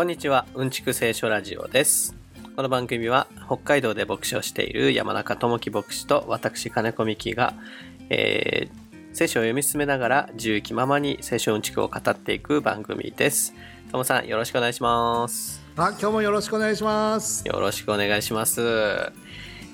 [0.00, 2.16] こんにちは、うんちく聖書ラジオです。
[2.56, 7.52] この番組は北海道で牧師をしている山中智樹牧師と私金子美希が、
[8.08, 13.52] えー聖書を読み進めながら自由気ままに聖書うんちくを語っていく番組です。
[13.92, 15.62] ともさんよろしくお願いします。
[15.76, 17.46] あ、今日もよろしくお願いします。
[17.46, 19.12] よろしくお願いします。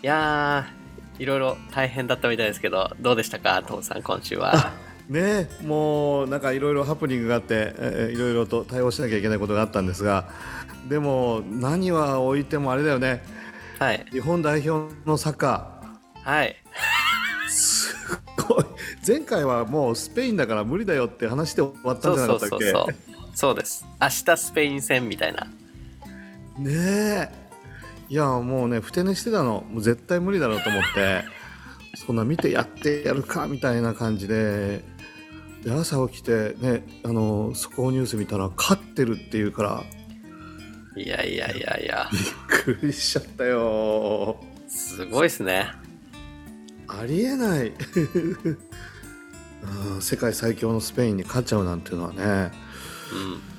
[0.03, 4.73] いやー、いろいろ大変だったみたいですけど、どうでしたか、ともさん今週は？
[5.09, 10.29] ね、もうなんかいろいろハプニングがあって、えーいろいろと対応しなきゃいけないことがあったんですが、
[10.89, 13.23] でも何は置いてもあれだよね。
[13.79, 14.05] はい。
[14.11, 15.81] 日本代表のサッカ
[16.25, 16.57] はい。
[17.47, 17.95] ー、す
[18.49, 18.65] ごい。
[19.07, 22.71] 前回はもうスペインだから無理だよって話で終わったんじゃなかったっけ？
[22.73, 22.95] そう。
[23.33, 23.87] そうです。
[24.01, 25.47] 明日スペイン戦みたいな。
[26.59, 27.31] ねえ。
[28.09, 29.65] いやもうねふて寝してたの。
[29.71, 31.23] もう絶対無理だろうと思って、
[32.07, 34.96] そんな見てやってやるかみたいな感じで。
[35.67, 39.83] で朝起きてねあの速報ニュース見たら勝ってるっていうから。
[40.97, 42.23] いやいやいやいや、びっ
[42.79, 44.41] くりしちゃったよ。
[44.67, 45.67] すごいですね。
[46.89, 47.75] ありえない、
[49.93, 52.51] うん、世界最強のスペインに勝っちゃうなんていうのはね。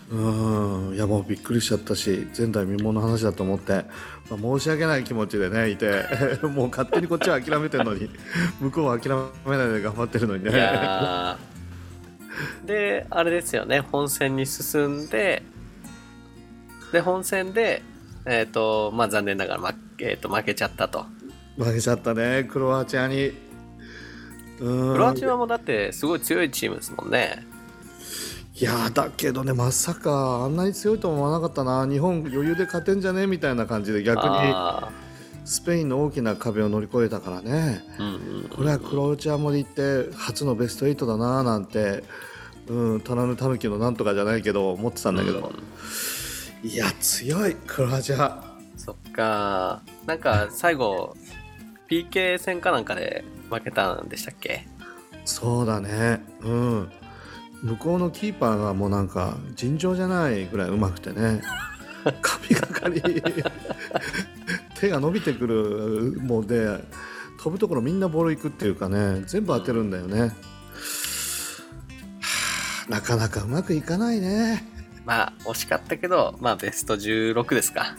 [0.10, 0.88] うん。
[0.90, 3.84] うんいやもうびっくりしちゃったし前代未聞の話だと思って、
[4.30, 6.06] まあ、申し訳ない気持ちでねいて。
[6.48, 8.10] もう勝手にこっちは諦めてるのに。
[8.62, 9.12] 向こうは諦
[9.46, 10.52] めないで頑張ってるのにね
[12.66, 15.44] で、あれですよね、本戦に進んで、
[16.92, 17.82] で、本戦で、
[18.26, 21.06] えっ、と、まあ残念ながら、まえーと負けちゃったと。
[21.58, 23.32] 負けちゃったねクロアチアに。
[24.60, 24.94] うん。
[24.94, 27.44] クロアチアもだってすごい強いチームですもんね。
[28.54, 31.88] いやーだけどねまさかあんなに強いと思わなかったな。
[31.88, 33.26] 日本余裕で勝てんじゃね？
[33.28, 34.28] みたいな感じで逆に。
[34.30, 34.90] あ
[35.48, 37.82] スペインの大きな壁を乗り越えたからね。
[38.54, 42.04] これはクロアチアもで行って初のベスト8だなーなんて
[42.68, 45.54] うん虎の狸のなんとかじゃないけど思ってたんだけど、
[46.64, 48.44] いや強いクロアチア。
[48.76, 49.82] そっか。
[50.06, 51.16] なんか最後、
[51.90, 54.68] PK 戦かなんかで負けたんでしたっけ？
[55.24, 56.22] そうだね。
[56.42, 56.92] うん。
[57.64, 61.42] 向こうのキーパーがもうなんか尋常じゃないぐらいうまくてね。
[62.22, 63.02] 神がかり
[64.80, 66.84] 手が伸びてくるもうで
[67.38, 70.58] 飛ぶところみんなボール行くっていうかね全部当てるんだよね、はあ
[72.90, 74.66] なかなかうまくいかないね。
[75.06, 77.96] まあ、惜しかったけど、まあ、ベスト16ですか。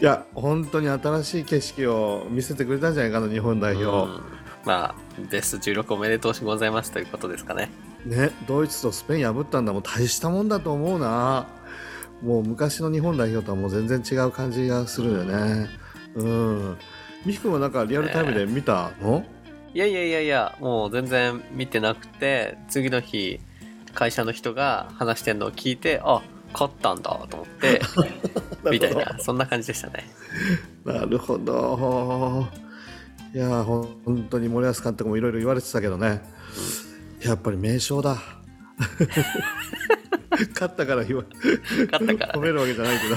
[0.00, 4.22] いや本当に新しい景色を見せてくれたんじゃないかな日本代表、うん。
[4.64, 4.94] まあ、
[5.30, 7.70] ベスト16おめでとうございますということですかね。
[8.04, 11.46] ねドイツとスペイン破ったんだもん大したもんだと思うな
[12.22, 15.68] もう昔の日本代表とはもう全然違う感じがするよね。
[16.14, 16.76] うん。
[17.26, 18.92] 美樹君はなんかリアルタイムで見た？
[19.00, 19.24] の、
[19.74, 23.40] いやいやいやいや、もう全然見てなくて、次の日、
[23.94, 26.22] 会社の人が話してんのを聞いて、あ、
[26.52, 27.80] 勝ったんだと思って、
[28.70, 30.04] みたいな、そんな感じでしたね。
[30.84, 32.48] なるほど。
[33.34, 36.20] いや本当に森保監督もいろいろ言われてたけどね、
[37.24, 38.18] やっぱり名将だ
[40.54, 41.24] 勝ったから言わ
[41.92, 42.32] 勝ったからね。
[42.34, 43.16] 褒めるわけじゃないけど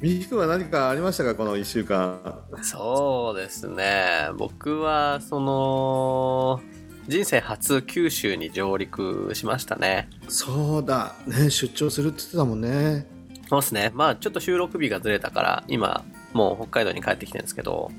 [0.00, 1.34] 美樹君は何かありましたか？
[1.36, 2.18] この1週間
[2.62, 4.30] そうですね。
[4.36, 6.60] 僕は、その、
[7.06, 10.08] 人生初九州に上陸しましたね。
[10.28, 13.06] そうだね出張するって言ってたもんね
[13.48, 13.90] そうですね。
[13.94, 17.90] まあ、ちょっと収録日がずれたから、今、もう北海道に帰ってきてるんですけど、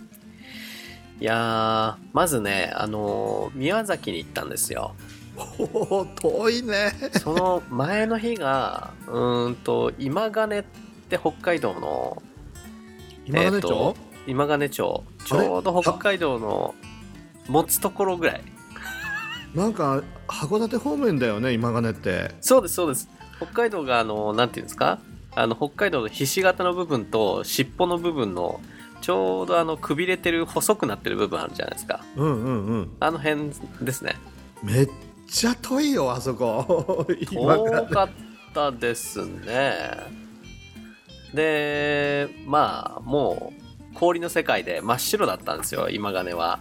[1.21, 4.95] いやー、まずね、あのー宮崎に行ったんですよ。
[5.35, 5.63] お
[5.99, 10.63] お遠いねその前の日が、うーんと、今金っ
[11.09, 12.21] て北海道の、
[13.25, 13.95] 今金町、えーと
[14.27, 16.75] 今金町、ちょうど北海道の
[17.47, 18.43] 持つところぐらい。
[19.55, 23.09] なんか函館方面だよね今金ってそうです、そうです。
[23.37, 24.99] 北海道が、あの、なんていうんですか？
[25.35, 28.61] あの、北海道のひし形の部分と尻尾の部分の、
[29.01, 32.05] ちょうどあの、くびれてる、細くなってる部分あるじゃないですか。
[32.15, 33.51] うんうんうんあの辺
[33.81, 34.15] ですね。
[34.63, 34.89] めっ
[35.33, 38.09] ちゃ遠いよあそこ 今遠金かっ
[38.53, 39.81] たですね。
[41.33, 43.51] で、まあ、も
[43.91, 46.59] う、氷の世界で真っ白だったんですよ、今金は。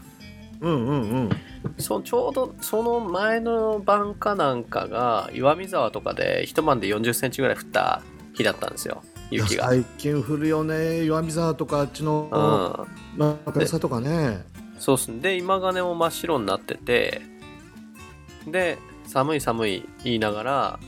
[0.63, 1.31] うんうんうん
[1.79, 8.03] そちょうどその前の晩かなんかが岩見沢とかで一晩で40センチぐらい降った
[8.33, 9.69] 日だったんですよ雪が。
[9.69, 12.87] 最近降るよね岩見沢とかあっちうの
[13.17, 14.45] ん、中草とかね
[14.79, 17.23] そうっすねで今金も真っ白になってて
[18.47, 20.81] で寒い寒い言いながら、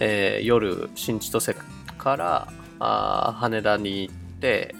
[0.00, 1.54] えー夜新千歳
[1.98, 4.74] からあー羽田に行って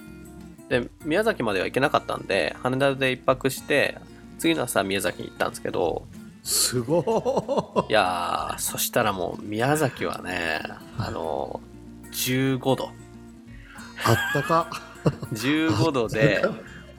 [0.68, 3.98] で宮崎までは行けなかったんで羽田で一泊して
[4.38, 6.06] 次の朝宮崎に行ったんですけど
[6.42, 7.92] すごい。
[7.92, 10.60] やーそしたらもう宮崎はね
[10.98, 11.60] あの
[12.10, 12.90] 15度。
[14.04, 14.68] あったか。
[15.32, 16.44] 15度で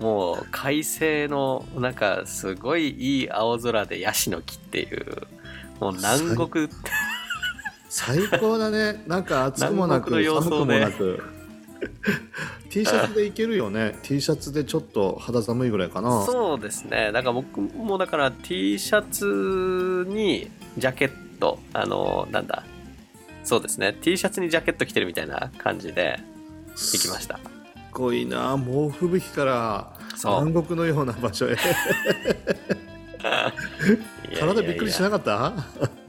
[0.04, 5.28] もう快晴のなんかすごいいい青空でヤシの木っていう
[5.80, 6.68] もう南国。
[7.88, 9.02] 最高だね。
[9.08, 11.24] なんか暑くもなく寒くもなく。
[12.70, 13.98] T シャツでいけるよね。
[14.04, 16.26] T シャツでちょっと肌寒いぐらいかな。
[16.26, 17.12] そうですね。
[17.14, 22.66] だから僕もだから T シャツにジャケットあのなんだ。
[23.46, 23.94] そうですね。
[24.02, 26.20] T シャツにジャケット着てるみたいな感じで
[26.76, 27.38] 行きました。
[27.38, 27.42] す
[27.92, 28.58] ごいな。
[28.58, 29.93] 猛吹雪から
[30.24, 31.56] 南国のような場所へ。
[34.40, 35.54] 体びっくりしなかった？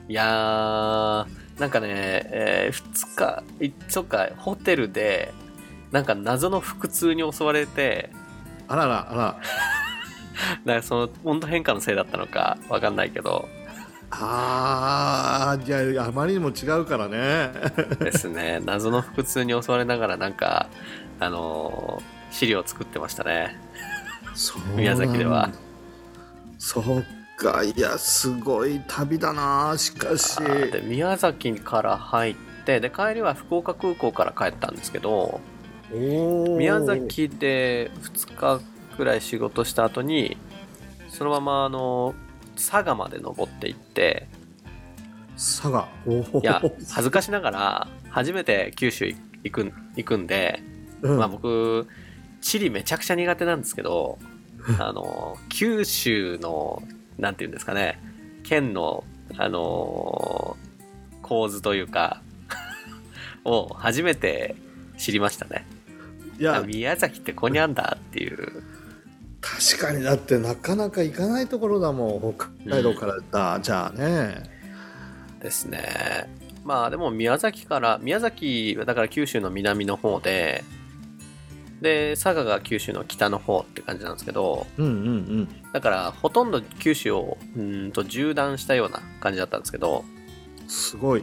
[0.08, 1.88] いやーなんかね、
[2.30, 5.32] え2日いそっかホテルで
[5.92, 8.10] なんか謎の腹痛に襲われて
[8.68, 9.36] あららあら。
[10.64, 13.48] なんかその温度変化のせいだったのかわかんないけど。
[14.10, 17.50] あーいやあまりにも違うからね。
[18.00, 18.60] ですね。
[18.64, 20.68] 謎の腹痛に襲われながらなんか
[21.20, 23.56] あのー資料を作ってましたね
[24.74, 25.50] 宮崎では。
[26.58, 27.04] そう
[27.36, 27.62] か。
[27.62, 30.38] いやすごい旅だなしかし。
[30.42, 32.34] で宮崎から入っ
[32.64, 35.40] てで帰りは福岡空港から帰ったんですけど
[35.90, 38.60] 宮崎で2日
[38.96, 40.36] くらい仕事した後に
[41.08, 42.14] そのままあの
[42.56, 44.28] 佐賀まで登っていって
[45.34, 45.88] 佐賀。
[46.06, 50.62] いや恥ずかしながら初めて九州行くん行くんで、
[51.02, 51.18] うん。
[51.18, 51.86] まあ、僕
[52.44, 54.18] 地理めちゃくちゃ苦手なんですけど
[54.78, 56.82] あの九州の
[57.18, 57.98] なんていうんですかね
[58.42, 59.02] 県の
[59.38, 60.58] あの
[61.22, 62.20] 構図というか
[63.44, 64.56] を初めて
[64.98, 65.66] 知りましたね。
[66.38, 68.62] いやあ宮崎ってここにあんだっていう。
[69.40, 74.42] 確かにだってなかなか行かないところだもん北海道からだ、じゃあね。
[75.40, 76.28] ですね。
[76.64, 80.64] まあでも宮崎から宮崎はだから九州の南の方で
[81.80, 84.92] で佐賀が九州の北の方って感じなんですけどうんうんう
[85.42, 85.48] ん。
[85.72, 90.04] だからほとんど九州をうーんと縦断したような感じだったんですけど
[90.68, 91.22] すごい。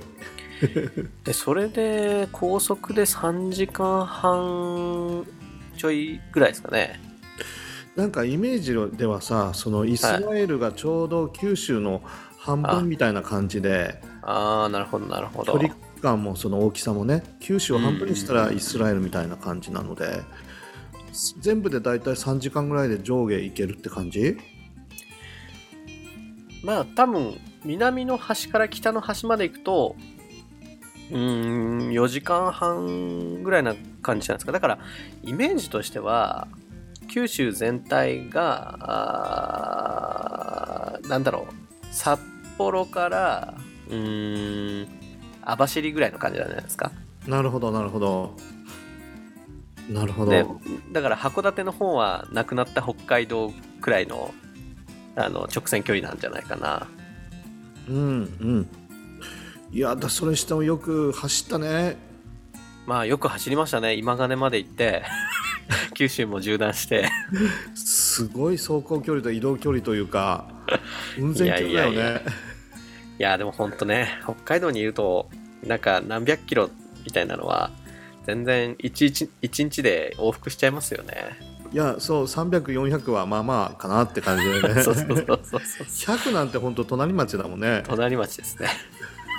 [1.23, 5.25] でそれで高速で3時間半
[5.75, 6.99] ちょいぐらいですかね。
[7.95, 12.01] なんかイメージではさそのイスラエルがちょうど九州の
[12.37, 15.53] 半分みたいな感じで、ああなるほどなるほど。
[15.53, 20.23] 距離感もその大きさもね九州を半分にしたらイスラエルみたいな感じなので、
[21.39, 24.37] 全部でだいたい3時間ぐらいで上下行けるって感じ？
[26.63, 29.95] まあ多分南の端から北の端まで行くと
[31.11, 34.51] うーん4時間半ぐらいな感じなんですか？
[34.51, 34.79] だから
[35.23, 36.47] イメージとしては
[37.09, 38.77] 九州全体が
[41.07, 41.53] なんだろう
[41.91, 42.19] 札
[42.57, 43.53] 幌から
[43.89, 44.87] うーん
[45.51, 46.91] 網走ぐらいの感じなんじゃないですか？
[47.27, 48.35] なるほどなるほど。
[49.89, 50.45] なるほど、で
[50.91, 53.51] だから函館の方はなくなった北海道
[53.81, 54.33] くらいの
[55.15, 56.87] あの直線距離なんじゃないかな。
[57.89, 57.99] うんう
[58.45, 58.67] ん。
[59.71, 61.97] いやだそれしてもよく走ったね。
[62.85, 63.95] まあよく走りましたね。
[63.95, 65.03] 今金まで行って
[65.93, 67.09] 九州も縦断して。
[67.75, 70.47] すごい走行距離と移動距離というか
[71.17, 72.21] 運転距離だよねいやいやい
[73.19, 75.29] いやでもほんとね北海道にいると
[75.65, 76.69] なんか何百キロ
[77.05, 77.71] みたいなのは
[78.25, 81.51] 全然 1, 一日で往復しちゃいますよね。
[81.73, 84.83] いやそう300400はまあまあかなって感じでね。
[84.83, 86.17] そうそうそうそうそう。
[86.17, 87.83] 100なんて本当隣町だもんね。
[87.87, 88.67] 隣町ですね。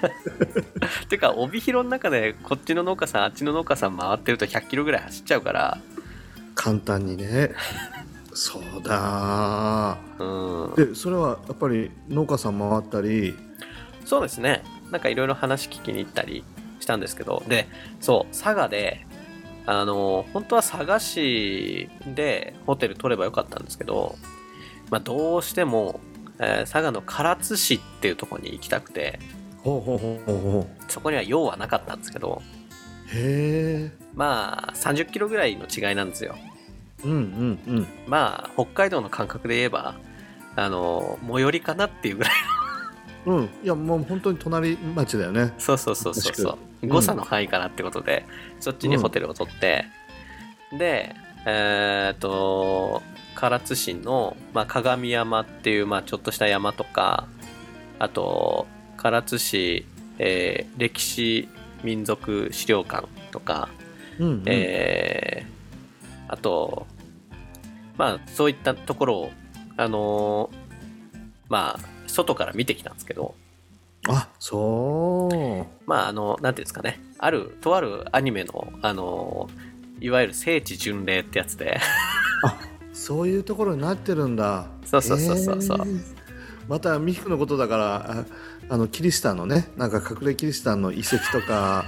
[1.09, 5.79] てか帯広の中でこっちの農家さんあっちの農家さん回ってると100キロぐらい走っちゃうから。
[6.55, 7.53] 簡単にね。
[8.35, 10.25] そうだう
[10.73, 10.75] ん。
[10.75, 13.37] でそれはやっぱり農家さん回ったり。
[14.07, 14.63] そうですね
[14.93, 16.45] なんかいろいろ話聞きに行ったり
[16.79, 17.67] したんですけどで
[18.01, 19.07] そう佐賀で
[19.67, 24.17] あの本当は佐賀市でホテル取ればよかったんですけど、
[24.91, 26.01] まあ、どうしても、
[26.39, 29.19] えー佐賀の唐津市っていうところに行きたくて
[29.63, 32.43] ほうほうほうほうほそこには用はなかったんですけど
[33.15, 36.37] うへえまあ30キロぐらいの違いなんですよ。
[37.05, 37.87] うんうんうん。
[38.07, 39.95] まあ北海道の感覚で言えば
[40.57, 42.33] あの最寄りかなっていうぐらい
[43.27, 43.45] うん。
[43.63, 45.53] いやもう本当に隣町だよね。
[45.59, 46.59] そうそうそうそうそう。
[46.83, 48.27] うん誤差の範囲かなってことで、
[48.59, 49.85] そっちにホテルを取って、
[50.77, 51.15] で
[51.47, 53.03] えーっと
[53.41, 57.29] 唐津市の、まあ、鏡山っていう、まあ、ちょっとした山とか
[58.01, 58.67] あと
[59.01, 59.87] 唐津市、
[60.19, 61.49] えー歴史
[61.85, 63.69] 民族資料館とか、
[64.19, 64.43] うんうん。
[64.47, 66.89] えーあと
[67.97, 69.31] まあそういったところを
[69.77, 70.57] あのー
[71.49, 73.35] まあ外から見てきたんですけど
[74.09, 75.89] あそう。
[75.89, 77.01] まああのなんていうんですかね。
[77.19, 79.49] あるとあるアニメのあの
[80.01, 81.81] いわゆる聖地巡礼ってやつで。
[82.93, 84.67] そういうところになってるんだ。
[84.85, 85.79] そうそうそうそうそう。
[85.79, 86.17] へー。
[86.69, 88.25] またミヒクのことだからあ
[88.69, 91.85] あのキリシタンのねなんか隠れキリシタンの遺跡とか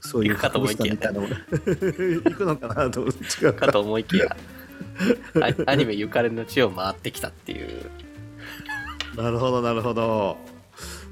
[0.00, 0.94] そういうかと思いきや。
[0.94, 2.22] ね博物館みたいなの。
[2.22, 3.72] 行くのかなと違うか。
[3.72, 4.36] と思いきや。
[5.40, 7.90] あアニメゆかりの地を回ってきたっていう
[9.22, 10.36] なるほどなるほど。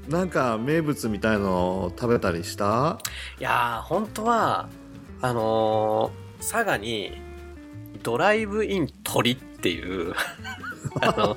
[0.07, 2.97] なんか名物みたいのを食べたりした？
[3.39, 4.69] いやー本当は
[5.21, 7.19] あのー佐賀に
[8.03, 10.13] ドライブイン鳥っていう
[11.01, 11.35] あの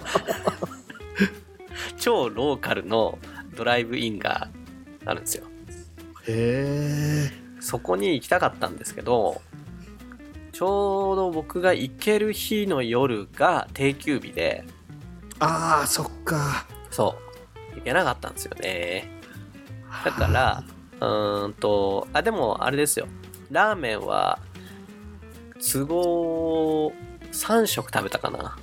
[1.99, 3.19] 超ローカルの
[3.57, 4.49] ドライブインが
[5.07, 5.45] あるんですよ。
[6.29, 9.41] へえそこに行きたかったんですけど
[10.53, 14.65] ちょうど僕が行ける日の夜が定休日で
[15.41, 16.67] あーそっか。
[16.91, 17.17] そ
[17.75, 17.77] う。
[17.77, 19.11] 行けなかったんですよね。
[20.05, 20.65] だから
[21.01, 23.07] うーんとあでもあれですよ。
[23.51, 24.39] ラーメンは
[25.59, 26.93] 都合
[27.33, 28.59] 3食食べたかな。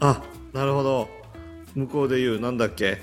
[0.00, 1.08] あなるほど。
[1.74, 2.98] 向こうで言うなんだっけ、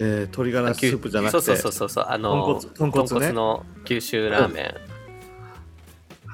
[0.00, 1.40] えー、鶏ガラスープじゃなくて。
[1.40, 3.32] そうそうそうそうあの豚骨豚骨ね。
[3.32, 4.80] の九州ラーメン、美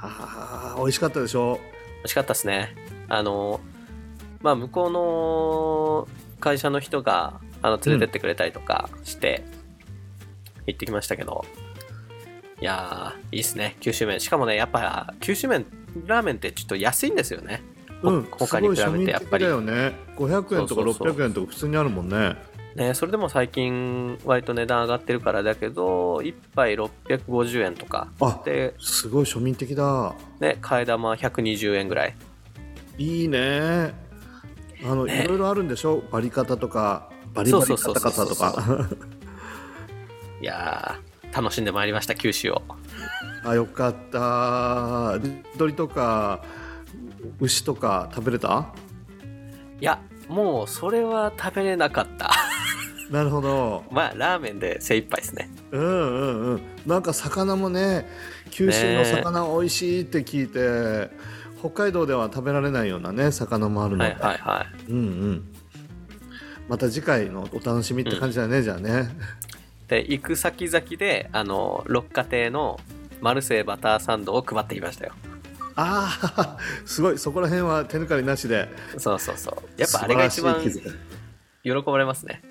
[0.02, 1.60] あー美味しかったでしょ。
[2.02, 2.74] 味しかったですね。
[3.08, 3.60] あの
[4.40, 6.08] まあ向こうの
[6.40, 9.44] 会社の人があの連れてってくれたりとかして
[10.66, 11.44] 行ってきましたけど、
[12.60, 13.76] いやーいいっすね。
[13.80, 14.20] 九州麺。
[14.20, 15.66] しかもねやっぱ九州麺
[16.06, 17.62] ラーメンってちょっと安いんですよね。
[18.02, 19.44] ほうん他に比べてやっぱり。
[19.44, 19.92] だよね。
[20.16, 21.08] 500円とかそうそうそう。
[21.12, 22.36] 600円とか普通にあるもんね。
[22.76, 30.14] ね、それでも最近割と値段上がってるからだけど1杯650円とかあですごい庶民的だ。
[30.38, 32.14] ね替え玉120円ぐらい。
[32.96, 33.92] いいね
[34.84, 35.24] あの、ね。
[35.24, 36.02] いろいろあるんでしょ？
[36.10, 38.36] バリ方とかバリバリそうそうカそうそう。
[38.36, 38.88] タカタとか。
[40.40, 42.62] いやー楽しんでまいりました九州を。
[43.44, 45.18] あよかった。
[45.54, 46.42] 鶏とか
[47.40, 48.72] 牛とか食べれた？
[49.80, 52.30] いやもうそれは食べれなかった。
[53.10, 53.84] なるほど。
[53.92, 55.50] まあラーメンで精一杯ですね。
[55.72, 56.62] うんうんうん。
[56.86, 58.08] なんか魚もね
[58.50, 61.10] 九州の魚美味しいって聞いて、
[61.60, 64.90] 北海道では食べられないようなね魚もあるので、はいはいはい。
[64.90, 65.54] うんうん。
[66.68, 69.10] また次回のお楽しみって感じだね、じゃあね。
[69.88, 72.80] で行く先々であの六花亭の
[73.20, 75.12] マルセイバターサンドを配ってきましたよ。
[75.76, 77.18] ああすごい。
[77.18, 78.68] そこら辺は手抜かりなしで。
[78.96, 79.80] そうそうそう。
[79.80, 82.42] やっぱあれが一番喜ばれますね。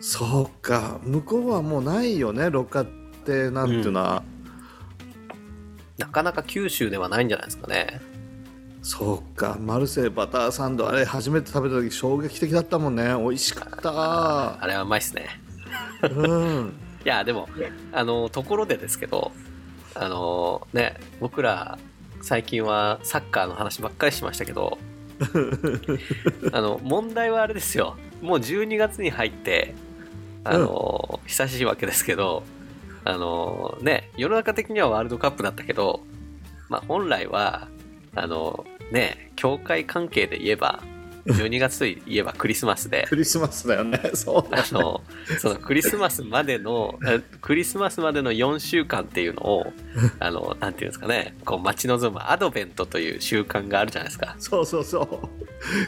[0.00, 1.00] そうか。
[1.02, 2.92] 向こうはもうないよね六花っ
[3.24, 4.22] てなんていうのは、
[5.96, 8.00] なかなか九州ではないんじゃないですかね
[8.82, 13.14] そうかマルセイバターサンドあれ初めて食べた時衝撃的だったもんね。
[13.16, 14.60] 美味しかった。
[14.60, 15.28] あれはうまいっすね。
[16.02, 16.74] うん。
[17.04, 17.48] いやでも
[17.92, 19.32] あのところでですけど
[19.94, 21.78] あのね僕ら
[22.22, 24.78] 最近はサッカーの話ばっかりしましたけど
[26.52, 27.96] あの問題はあれですよ。
[28.20, 29.74] もう12月に入って
[30.44, 32.42] あの、久しいわけですけど
[33.04, 36.00] あのね世の中的にはワールドカップだったけど、
[36.68, 37.68] まあ、本来は
[38.14, 40.82] あのね教会関係で言えば
[41.26, 43.06] 12月といえばクリスマスで。
[43.08, 44.00] クリスマスだよね。
[44.14, 45.02] そうだあの
[45.38, 49.72] そのクリスマスまでのあクリスマスまでの4週間っていうのを
[50.18, 51.34] あのなんていうんですかね。
[51.44, 54.34] こう待ち望むアドベントという習慣があるじゃないですか。
[54.38, 55.28] そうそうそう。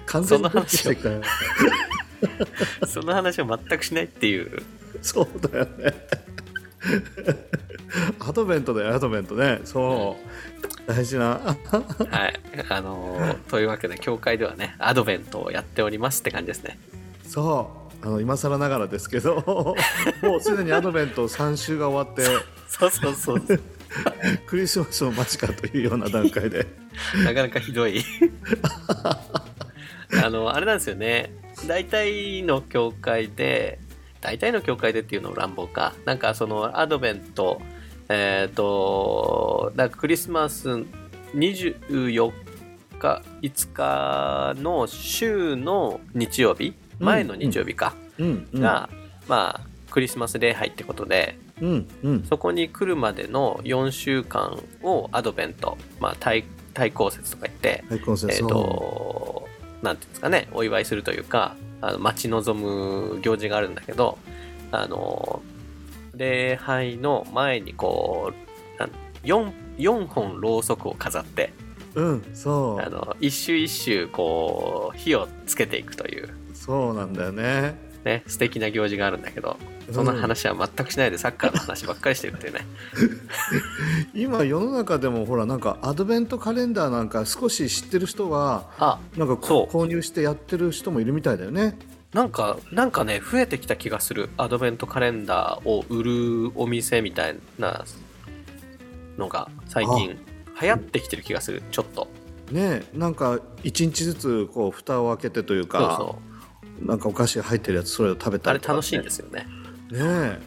[0.06, 1.20] 完全にしてきたよ
[2.86, 4.62] その話を全くしないっていう。
[5.02, 5.92] そうだよね。
[8.20, 9.60] アドベントだよアドベントね。
[9.64, 10.33] そう
[10.86, 11.40] 大事な。
[12.10, 12.40] はい。
[12.68, 16.78] あのというわけで教会ではねアドベントをやっておりますって感じですね。
[17.24, 18.06] そう。
[18.06, 19.36] あの今更ながらですけど
[20.22, 22.22] もうすでにアドベント3週が終わって
[22.68, 23.40] そうそうそう
[24.46, 26.66] クリスマスを間近というような段階で。
[27.24, 28.02] なかなかひどい。
[30.22, 31.32] あのあれなんですよね。
[31.66, 33.78] 大体の教会で
[34.20, 35.94] 大体の教会でっていうのも乱暴か。
[36.04, 37.60] なんかそのアドベント
[38.08, 40.68] えっ、となんかクリスマス
[41.34, 42.32] 24
[42.98, 48.88] 日5日の週の日曜日前の日曜日か、うんうんが、
[49.26, 52.24] まあクリスマス礼拝ってことでうんうん。
[52.24, 59.48] そこに来るまでの4週間をアドベント、まあ、対対抗節とか言って、えっ、と、
[59.82, 64.18] なんていうんですかね、お祝いするというか、あの待ち望む行事があるんだけど、
[64.72, 65.40] あの、
[66.16, 68.32] 礼拝の前にこ
[68.76, 68.90] う、なん
[69.24, 71.52] 4, 4本ろうそくを飾って、
[71.94, 76.24] うんそあの一周一周こう火をつけていくという。
[76.24, 77.76] うそうなんだよね。
[78.04, 79.56] ね素敵な行事があるんだけど
[79.90, 82.60] そんな話は全くしないでサッカーの話ばっかりしてるっていうね。
[84.14, 91.78] 今世の中でもほらなんかアドベントカレンダーなんか少し知ってる人はあなんか購入してやってる人もいるみたいだよね
[92.14, 94.30] なんかなんかね増えてきた気がする。
[94.36, 97.84] アドベントカレンダーを売るお店みたいな
[99.18, 100.16] のが最近
[100.60, 101.62] 流行ってきてる気がする。
[101.72, 102.06] ちょっと。
[102.52, 106.18] ねなんか一日ずつこう蓋を開けてというそうかそ
[106.82, 106.86] う。
[106.86, 109.46] なんかお菓子が入ってるやつそれを食べたりとか、あれ楽しいんですよね。
[109.90, 110.40] ねえ。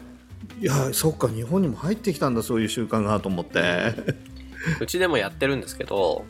[0.60, 3.92] いやそっか日本にも入ってきたんだそういう習慣がと思って。
[4.80, 6.24] うちでもやってるんですけど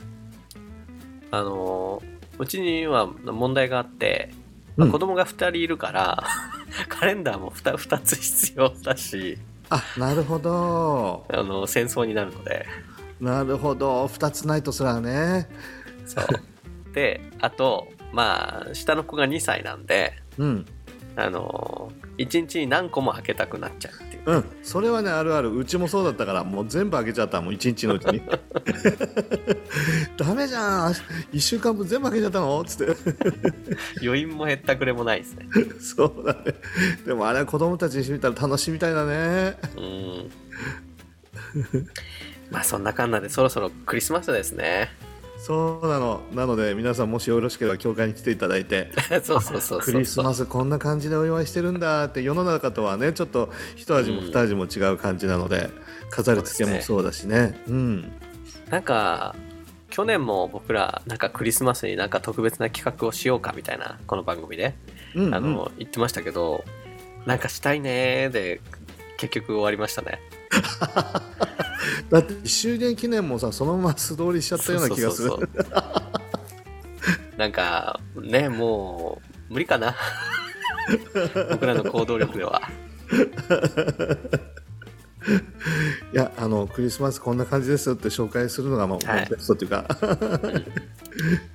[1.30, 2.02] あの
[2.38, 4.30] うちには問題があって、
[4.78, 6.24] まあうん子供が2人いるから
[6.88, 9.38] カレンダーも 2, 2つ必要だし。
[9.70, 11.26] あなるほど。
[11.28, 12.66] あの戦争になるので。
[13.20, 14.06] なるほど。
[14.06, 15.48] 2つないとすらね。
[16.06, 16.94] そう。
[16.94, 20.66] であとまあ下の子が2歳なんでうん。
[21.16, 24.44] あの1日に何個も開けたくなっちゃうっていううん。
[24.62, 25.56] それはねあるある。
[25.56, 27.40] うちもそうだったからもう全部開けちゃった。
[27.40, 28.22] もう一日のうちに。
[30.16, 30.92] ダメじゃん。
[31.32, 32.64] 1週間分全部開けちゃったの？
[32.64, 32.96] つって。
[34.02, 35.46] 余韻も減ったくれもないですね。
[35.80, 36.54] そうだね。
[37.06, 39.56] でもあれは子供たちにしてみたら楽しいみたいだね。
[39.76, 40.30] うん。
[42.50, 44.90] まあそんなかんなでそろそろクリスマスですね
[45.38, 46.20] そうなの。
[46.32, 48.90] なので皆さんもしよろしければ教会に来ていただいて。
[49.22, 55.70] そうそうそうクリスマスこんな感じでお祝いしてるんだって世の中とはねちょっと一味もうん二味も違う感じなので、
[56.10, 57.60] 飾り付けもそうだしね。
[57.68, 58.12] うん。
[58.70, 59.34] なんか
[59.90, 64.74] 去年も僕らなんかクリスマスになんか特別な企画をしようかみたいなこの番組で、
[65.14, 65.34] うん。
[65.34, 66.64] あの言ってましたけど
[67.26, 68.60] なんかしたいねーで
[69.18, 70.20] 結局終わりましたね
[72.10, 75.30] だって1周年記念もさそのまま素通りしちゃったような気がする。
[77.36, 79.20] なんかねも
[79.50, 79.94] う無理かな。
[81.50, 82.62] 僕らの行動力では。
[86.12, 89.86] いやあのクリスマスこんな感じですって紹介するのがもうはいベストっていうか、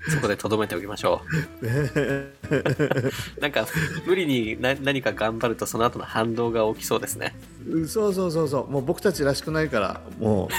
[0.09, 1.21] そこでとどめておきましょ
[1.61, 1.69] ね。
[1.71, 3.65] う なんか
[4.05, 7.35] 無理にな何か頑張るとその後の反動が起きそうですね。
[7.67, 8.69] うんそうそうそうそう。
[8.69, 10.49] もう僕たちらしくないからも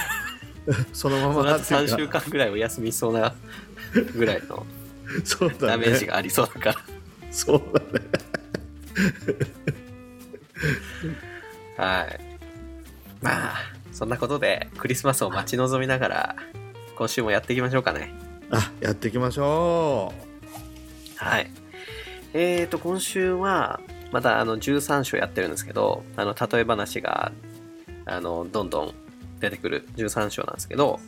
[0.67, 3.33] う そのままっていう3週間ぐらいお休みしそうな
[4.15, 4.65] ぐらいの
[5.23, 5.59] そうだね。
[5.67, 6.75] ダメージがありそうだから。
[7.31, 8.05] そうだね。
[11.77, 12.24] はい。
[13.25, 13.55] まあ、
[13.91, 16.35] そんなことで、クリスマスを待ち望みながら、
[16.95, 18.13] 今週もやっていきましょうかね。
[18.51, 20.13] あやっていきましょ
[21.15, 21.49] はい。
[22.35, 23.79] えーと、今週は、
[24.11, 27.31] またあの13章やってるんですけど、あの、例え話が、
[28.05, 28.93] あの、どんどん
[29.39, 30.99] 出てくる13章なんですけど、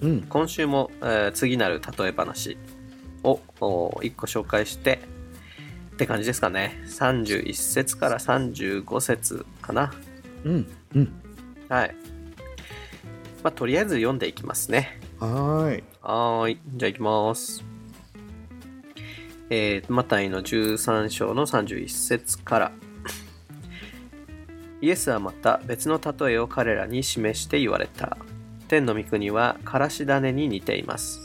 [0.00, 2.56] ううん今週も、えー次なる例え話
[3.24, 5.00] を1個紹介して、
[5.94, 6.80] って感じですかね。
[6.86, 9.92] 31節から35節かな。
[10.44, 11.23] うんうん
[11.68, 11.94] はい。
[13.42, 14.98] まあ、とりあえず読んでいきますね。
[15.18, 16.60] はーいはーい。
[16.76, 17.64] じゃあ行きます。
[19.50, 22.72] えー、マタイの13章の31節から。
[24.80, 28.16] イエスはまた別の例えを彼らに示して言われた。
[28.68, 31.20] 天の御国はからし種に似ています。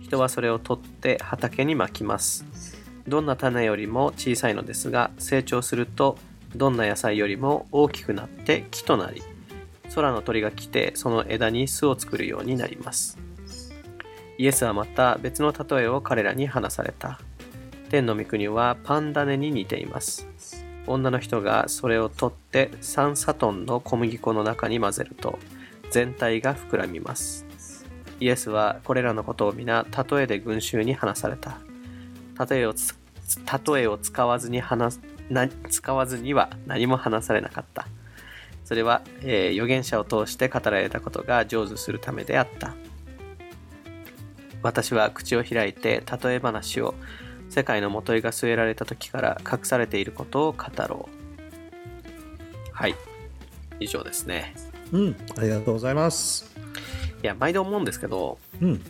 [0.00, 2.44] 人はそれを取って畑にまきます。
[3.06, 6.18] どんな種よりも小さいのですが、成長すると
[6.56, 9.22] どんな野菜よりも大きくなって木となり、
[9.98, 13.18] 空の鳥が来てその枝に巣を作るようになります。
[14.38, 17.18] イエスはまた別の例えを彼らに話された。
[17.90, 20.28] 天の御国はパン種に似ています。
[20.86, 25.38] 女の人がそれを取って3サトンの小麦粉の中に混ぜると
[25.90, 27.44] 全体が膨らみます。
[28.20, 31.58] イエスはこれらのことを皆例えで群衆に話された。
[32.48, 32.74] 例えを
[33.74, 35.00] 例えを使わずに話す
[35.68, 37.88] 使わずには何も話されなかった。
[38.68, 42.74] それは、えー預言者を通して語られたことが成就するためであった。
[44.62, 46.94] 私は口を開いて例え話を
[47.48, 52.70] 世界のもといが据えられた時から隠されていることを語ろう。
[52.74, 52.94] はい。
[53.80, 54.54] 以上ですね。
[54.92, 56.54] うんありがとうございます
[57.22, 58.82] いや、毎度思うんですけど、うん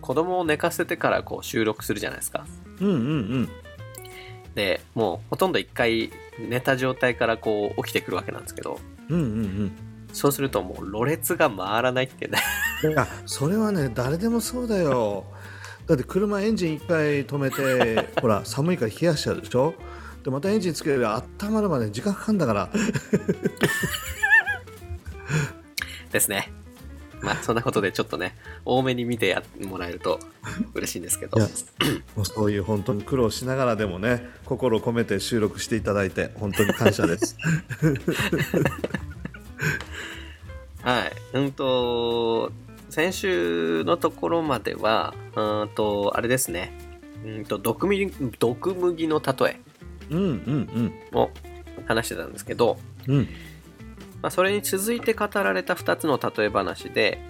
[0.00, 2.46] 子供を寝かせてからこう収録するじゃないですか。
[2.80, 2.98] うんうんう
[3.40, 3.48] ん
[4.54, 9.72] で、もうほとんど一回寝た状態からこう起きてくるわけなんですけど、うんうん
[10.12, 12.38] そうするともうろれつが回らないってね。
[13.26, 15.24] それはね誰でもそうだよ。
[15.86, 19.74] だって車エンジン一回止めて ほら寒いから冷やしちゃうでしょ？
[20.24, 22.70] でまたエンジンつければ温まるまで時間かかるんだから。
[26.10, 26.50] ですね。
[27.20, 30.20] まあそんなことでちょっとね多めに見てやってもらえると
[30.72, 31.38] 嬉しいんですけど。
[31.38, 31.46] も
[32.22, 37.36] うそういう本当に苦労しながらでもね心を込めて収録していただいて本当に感謝です
[40.88, 41.12] はい。
[41.34, 42.50] うんと
[42.88, 46.72] 先週のところまではうんとあれですね。
[47.26, 49.60] うんと毒麦毒麦の例え。
[50.10, 51.30] うんうんを
[51.86, 53.14] 話してたんですけど、うん。
[53.16, 53.28] うん
[54.22, 57.20] まあ、それに続いて語られた2つの例え話で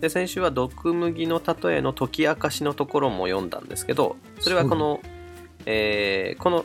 [0.00, 5.00] で先週は毒麦の例えの解き明かしのところも読んだんですけどそれはこの、
[5.66, 6.64] えーこの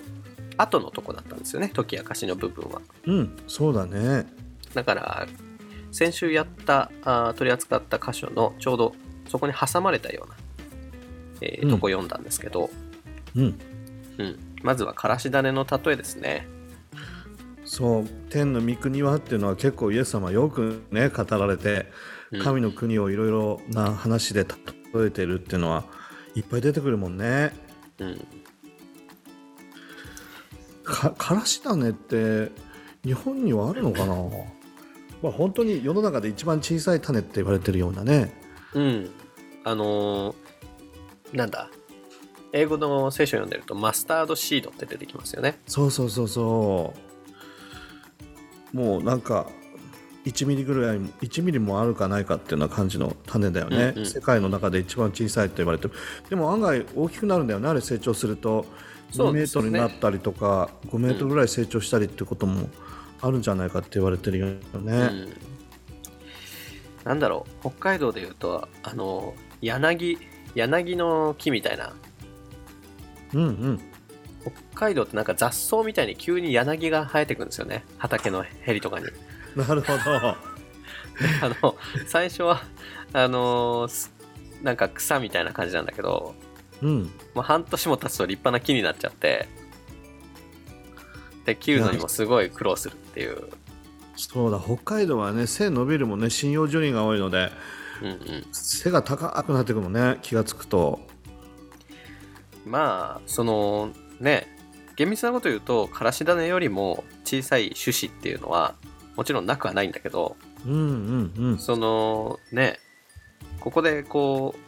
[0.55, 1.71] 後のとこだったんですよね。
[1.75, 2.79] 解き明かしの部分は。
[3.07, 4.27] うんそうだね。
[4.75, 5.27] だから
[5.93, 8.95] 先週やったあー取り扱った箇所のちょうど
[9.29, 10.35] そこに挟まれたような、
[11.41, 11.69] えーうん。
[11.69, 12.69] とこ読んだんですけど、
[13.35, 13.59] うん。
[14.17, 14.39] うん。
[14.63, 16.47] まずはからし種の例えですね。
[17.63, 18.07] そう。
[18.29, 21.91] 天の御国はっていうのは結構イエス様よくね語られて
[22.31, 22.41] うん。
[22.41, 25.85] 神の国をいろいろな話で例えてるっていうのは
[26.35, 27.53] いっぱい出てくるもんね。
[27.99, 28.27] うん。
[30.83, 32.51] かからし種って
[33.05, 34.15] 日本にはあるのかな？
[35.23, 38.33] まあ本当に世の中で一番小さい種って言われてるようなね。
[38.73, 39.09] うん。
[39.63, 40.35] あのー
[41.35, 41.69] なんだ。
[42.51, 45.59] 英語の聖書を読んでると、マスタードシードって出てきますよね。
[45.65, 46.93] そうそうそうそ
[48.73, 48.77] う。
[48.77, 49.47] もうなんか
[50.25, 54.05] 1ミリぐらい1ミリもあるかないかっていうような感じの種だよね、うんうん。
[54.05, 55.93] 世界の中で一番小さいと言われてる。
[56.29, 58.65] でも案外大きくなるんだよねあれ成長すると。
[59.13, 62.67] 2メートルになったりとか、5メートルぐらい成長したりってことも
[63.23, 65.33] あるんじゃないかって言われてるよね、うん。
[67.05, 67.69] なんだろう。
[67.69, 70.17] 北海道で言うと、あのー柳、
[70.55, 71.93] 柳の木みたいな。
[73.33, 73.81] うん、うん
[74.41, 74.51] 北
[74.87, 77.85] 海道ってなんか雑草みたいに急に柳が生えてくるんですよね。
[77.97, 79.05] 畑のへりとかに。
[79.55, 80.37] なるほど あ
[81.61, 82.61] の、最初は、
[83.13, 83.87] あの
[84.63, 86.35] なんか草みたいな感じなんだけど、
[86.81, 89.47] うんもう半年も経つと立派な木になっちゃって、
[91.45, 93.49] で、切るのにもすごい苦労するっていう。
[94.15, 97.51] そうだ北海道はね背伸びるもんね針葉樹林が多いので
[98.03, 98.45] うんうん。
[98.51, 100.99] 背が高くなってくるもんね気がつくと
[102.65, 104.47] まあ、その、ね、
[104.95, 108.75] 厳密なこと言うと、からし種よりも小さい種子っていうのは、
[109.15, 112.79] もちろんなくはないんだけど、うんうんうんその、ね、
[113.59, 114.59] ここでこう、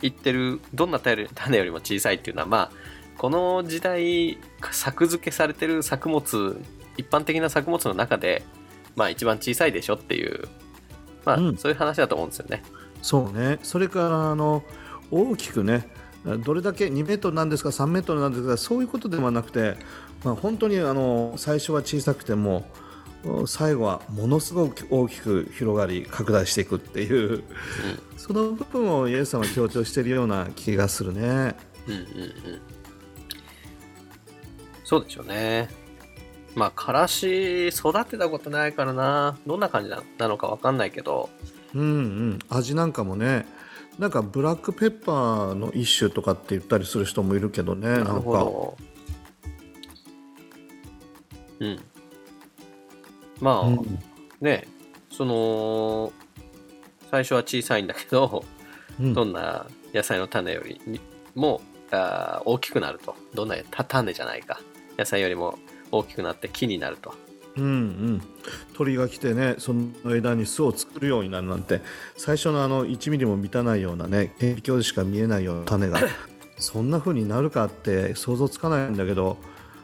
[0.00, 2.70] 言ってる、どんな種よりも小さいっていうのは、まあ、
[3.18, 4.38] この時代、
[4.70, 6.60] 作付けされてる作物、
[6.96, 8.42] 一般的な作物の中で、
[8.96, 10.48] まあ一番小さいでしょっていう、
[11.24, 12.62] まあ、うんそういう話だと思うんですよね。
[13.02, 14.62] そうねそれからあの
[15.10, 15.88] 大きくね
[16.44, 19.76] どれだけ2メートルなんですか3メートルなんですかそういうことではなくて、
[20.24, 22.64] まあ、本当にあの最初は小さくても
[23.46, 27.42] 最後はものすごく大きく広がり拡大していくっていう
[28.16, 31.20] その部分をイエス様は強調しているような気がするね。
[31.20, 32.60] うんうんうん。
[34.92, 35.70] そうでしょうね。
[36.54, 39.38] まあ、からし育てたことないからな。
[39.46, 41.30] どんな感じななのかわかんないけど。
[41.74, 43.46] うんうん、味なんかもね
[43.98, 48.76] なんかブラックペッパーの一種とかって言ったりする人もいるけどねなるほかど。
[51.60, 51.80] うん。
[53.40, 53.98] まあ、うん
[54.42, 54.68] ね、
[55.10, 56.12] その、
[57.10, 58.44] 最初は小さいんだけど、
[59.00, 61.00] うんどんな野菜の種より
[61.34, 63.16] もあー大きくなると。
[63.32, 64.60] どんなた種じゃないか。
[64.98, 65.58] 野菜よりも
[65.90, 67.14] 大きくなって木になると。
[67.56, 68.22] うんうん、
[68.74, 71.82] 鳥が来てねその枝に巣を作るようになるなんて
[72.16, 76.00] 最初のあの1ミリも満たないようなね顕微鏡でしか見えないような種が
[76.58, 79.36] そんな風になるかって想像つかないんだけど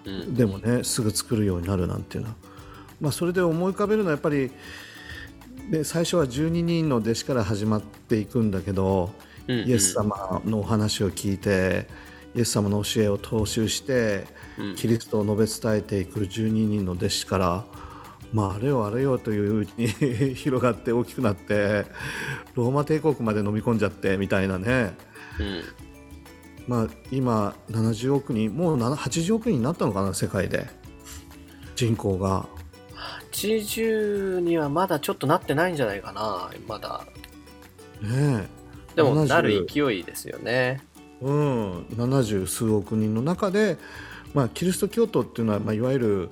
[0.04, 0.34] うん。
[0.34, 2.36] でもねすぐ作るようになるなんていうのは、
[3.02, 4.50] まあ、それで思い浮かべるのはやっぱり
[5.70, 9.12] で最初は12人の弟子から始まっていくんだけど
[9.46, 11.86] うんうんイエス様のお話を聞いて
[12.38, 14.26] イエス様の教えを踏襲して
[14.58, 17.64] うんキリストを述べ伝えていく12人の弟子から、
[18.32, 19.88] まあ、あれよあれよといううちに
[20.34, 21.86] 広がって大きくなって
[22.54, 24.96] ローマ帝国まで飲み込んじゃってみたいなね、
[25.40, 25.62] うん。
[26.68, 30.68] まあ、今70億人もう7 80億人になったのかな世界で
[31.74, 32.46] 人口が。
[33.32, 37.04] 80にはまだちょっとなってないんじゃないかな、まだ。
[38.00, 38.58] ねえ
[38.96, 40.80] でも、70なる勢いですよね。
[41.20, 43.76] うん、70数億人の中で、
[44.34, 46.30] まあ、キリスト教徒っていうのは、まあ、いわゆる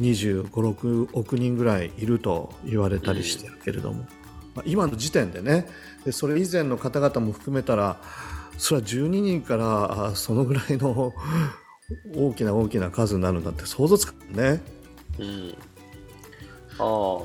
[0.00, 4.06] 2 5 6億人ぐらいいると言われたりしてるけれども、
[4.54, 5.66] まあ、今の時点でね
[6.04, 8.00] でそれ以前の方々も含めたら
[8.56, 11.12] それは12人からあそのぐらいの
[12.14, 14.62] 大きな大きな数になるんだって想像つかないね。
[15.18, 15.54] うん。
[16.78, 17.18] あ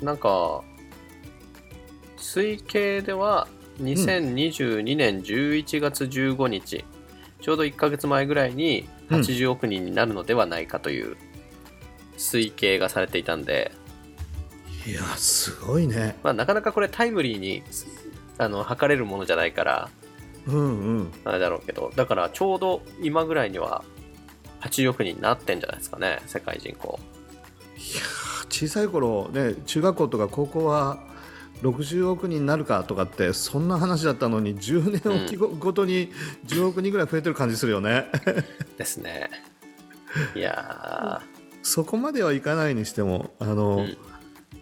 [0.00, 0.04] あ。
[0.04, 0.62] なんか、
[2.16, 3.48] 推計では
[3.82, 6.84] 2022年11月15日、
[7.40, 11.16] ちょうど1ヶ月前ぐらいに80億人になるのではないかという
[12.16, 13.72] 推計がされていたんで、
[14.86, 16.16] いやすごいね。
[16.22, 17.62] まあ、なかなかこれタイムリーに
[18.38, 19.90] あの測れるものじゃないから
[20.46, 21.12] うんうん。
[21.24, 23.84] あれだろうけどだからちょうど今ぐらいには
[24.60, 26.98] 80億人になってんじゃないですかね世界人口。
[27.76, 28.02] いや
[28.48, 30.98] 小さい頃ね中学校とか高校は
[31.62, 36.12] 60億人になるかとかってそんな話だったのに10年おきごごとに
[36.46, 38.06] 10億人ぐらい増えてる感じするよね。
[38.76, 39.30] ですね。
[40.34, 41.22] いや
[41.62, 43.96] そこまではいかないにしてもあの、ー、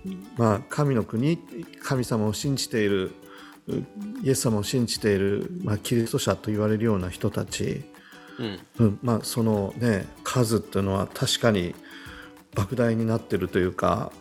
[0.07, 0.27] うん。
[0.37, 1.39] まあ、神の国
[1.83, 3.13] 神様を信じている
[3.69, 3.85] う
[4.23, 7.83] イエス様を信じている、まあ、キリスト者と言われるような人たち、
[8.39, 8.61] うん。
[8.79, 8.99] うん。
[9.03, 11.75] まあ、その、ね、数っていうのは確かに
[12.55, 14.13] 莫大になってるというか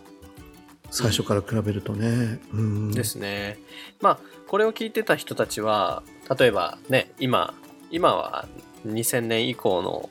[0.92, 2.40] 最初から比べるとね。
[2.54, 2.92] うん。
[2.92, 3.58] ですね。
[4.02, 6.04] まあこれを聞いてた人たちは
[6.38, 7.54] 例えばね今
[7.92, 8.48] 今は
[8.88, 10.10] 2000年以降の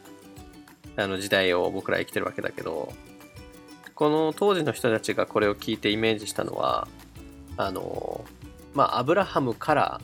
[0.96, 2.92] あの時代を僕ら生きてるわけだけど
[3.94, 6.88] この当時の人たちがこれを聞いてイメージしたのは
[7.56, 8.24] あの
[8.74, 10.00] まあアブラハムから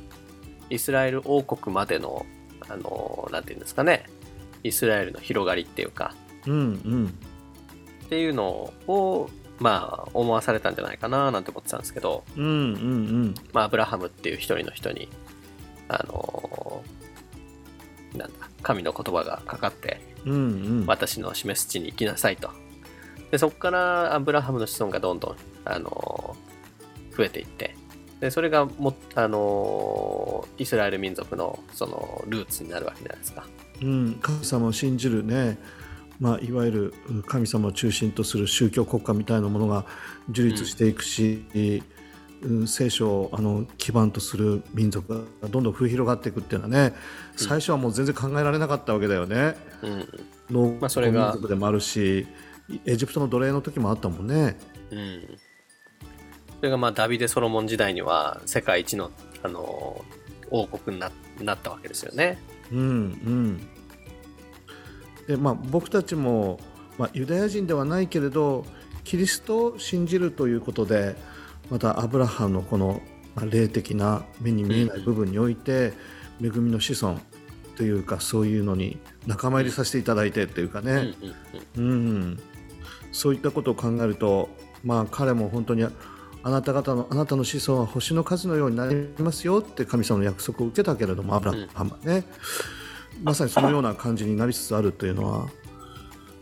[0.70, 2.26] イスラエル王国までの
[2.68, 4.06] あのなんていうんですかね
[4.62, 6.14] イスラエルの広がりっていうか
[6.46, 7.14] うんうん。
[8.06, 9.30] っていうのを
[9.64, 15.08] まあ思わされたんじゃないかななんて思ってたんですけどうんうんまあ、アブラハムっていう一人の人に、
[15.88, 20.36] あのーなんだ、神の言葉がかかって、うんう
[20.82, 22.50] ん私の示す地に行きなさいと。
[23.30, 27.74] で、そこからアブラハムの子孫がどんどん、あのー増えていって、
[28.20, 33.46] で、それがも、あのーイスラエル民族の、その、ルーツになるわけじゃないですか。
[33.80, 35.58] うん、神様を信じるね、
[36.20, 39.84] まあ、いわゆるうん神様を中心とする宗教国家みたいなものが
[40.30, 41.82] 樹立していくし、うん
[42.66, 46.94] 聖書をあの基盤とする民族がどんどん増え広がっていくっていうのはね
[47.36, 49.56] 最初はもう全然考えられなかったわけだよね。
[49.82, 50.08] うん。
[50.50, 52.26] 農まあそれが民族でもあるし
[52.84, 54.58] エジプトの奴隷の時もあったもんね。
[54.90, 55.38] うん。
[56.58, 59.10] それがまあ、ダビデ・ソロモン時代には、世界一の、
[59.42, 61.10] あのー王国にな
[61.42, 62.38] なったわけですよね。
[62.70, 63.68] うんうん
[65.26, 66.60] でまあ、僕たちも、
[66.98, 68.66] まあ、ユダヤ人ではないけれど
[69.04, 71.16] キリストを信じるということで
[71.70, 73.00] またアブラハムのこの、
[73.34, 75.94] まあ、霊的な目に見えない部分において、
[76.42, 77.18] 恵みの子孫
[77.76, 81.14] というかそういうのに仲間入りさせていただいてというかうんうんね、
[81.76, 82.40] うん。
[83.12, 84.48] そういったことを考えると、
[84.82, 92.24] まあ、彼も本当にあなた方のあなたの子孫は星の数のようになりますよって神様の約束を受けたけれどもアブラハムはね、
[93.22, 95.48] まさにそのような感じになりつつあるというのは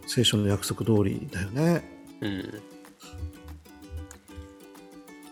[0.07, 1.85] 聖書の約束通りだよね。
[2.21, 2.29] うん。
[2.29, 2.63] うん。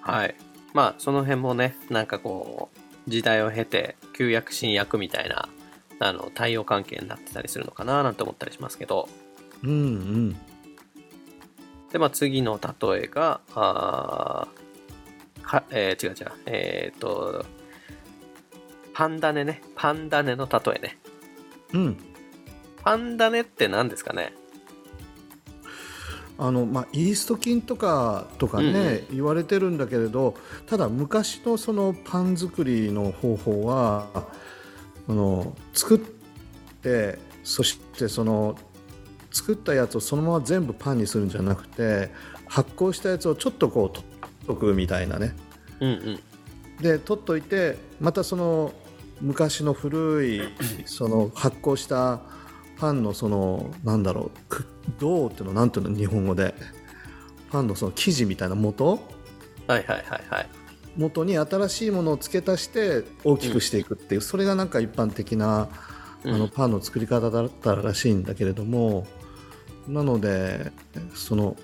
[0.00, 0.34] はい。
[0.72, 2.70] まあ、その辺もね、なんかこ
[3.06, 5.48] う、時代を経て、旧約、新約みたいな、
[5.98, 9.08] あの、対応関係になってたりするのかななんて思ったりしますけど。
[9.62, 10.36] うんうん
[11.92, 17.44] で、まあ、次の例えが、あーは、えー違う違う、えっ、と、
[18.94, 19.60] パンダネね。
[19.74, 20.98] パンダネの例えね。
[21.72, 21.96] うん。
[22.82, 24.32] パンダネって何ですかね？
[26.38, 34.08] あのまあ、イースト菌とかとかね、言われてるんだけれどただ昔のそのパン作りの方法は
[35.06, 36.00] あの作っ
[36.80, 38.56] てそしてその
[39.30, 42.10] 作ったやつをそのまま全部パンにするんじゃなくて
[42.46, 45.36] 発酵したやつをちょっとこう取っとくみたいなね。
[45.80, 46.20] うんうん。
[46.82, 48.72] で取っといてまたその
[49.20, 50.40] 昔の古い
[50.86, 52.20] その発酵した
[52.78, 54.66] パンのそのなんだろうく
[54.98, 56.54] 銅っていうのなんていうの日本語で。
[57.50, 59.00] パンのその生地みたいな元？
[59.66, 60.48] はいはいはいはい。
[60.96, 65.68] 元に新しいものを付け足して大きくしていくっていう、それがなんか一般的なあ
[66.24, 66.38] うん。
[66.38, 69.06] のパンの作り方だったらしいんだけれども、
[69.88, 70.72] なので
[71.14, 71.56] その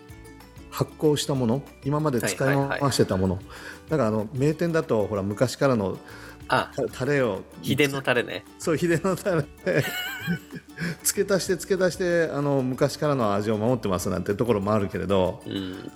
[0.70, 3.38] 発酵したもの今まで使い回してたもの、
[3.88, 5.98] だからあの名店だとほら昔からの
[6.48, 8.44] あ、たタレを秘伝のタレね。
[8.58, 9.44] そう秘伝のタレ
[11.02, 15.90] 付け足して付け足してあの昔からの味を守ってますなんてところもあるけれどうん。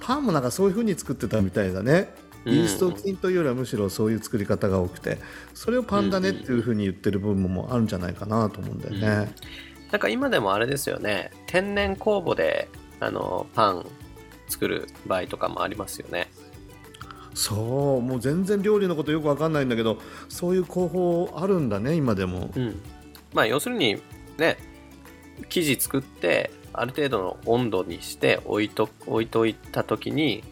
[0.00, 2.14] パンもなんかそういう風に作ってたみたいだね
[2.44, 5.18] イうんースト菌というよりはむしろそういう作り方が多くて
[5.54, 9.32] それをパンだねっていう風に言ってる部分もあるんじゃないかなと思うんだよね。
[9.90, 11.30] なんか今でもあれですよね。
[11.46, 13.86] 天然酵母で、あの、パン
[14.48, 16.28] 作る場合とかもありますよね。
[17.36, 19.98] そうもう全然料理のことよくわかんないんだけど
[20.30, 22.50] そういう工法あるんだね今でも。
[22.56, 22.80] うん。
[23.34, 24.00] まあ要するに、
[24.38, 24.56] ね、
[25.50, 30.44] 生地作って、ある程度の温度にして置いと置いといた時に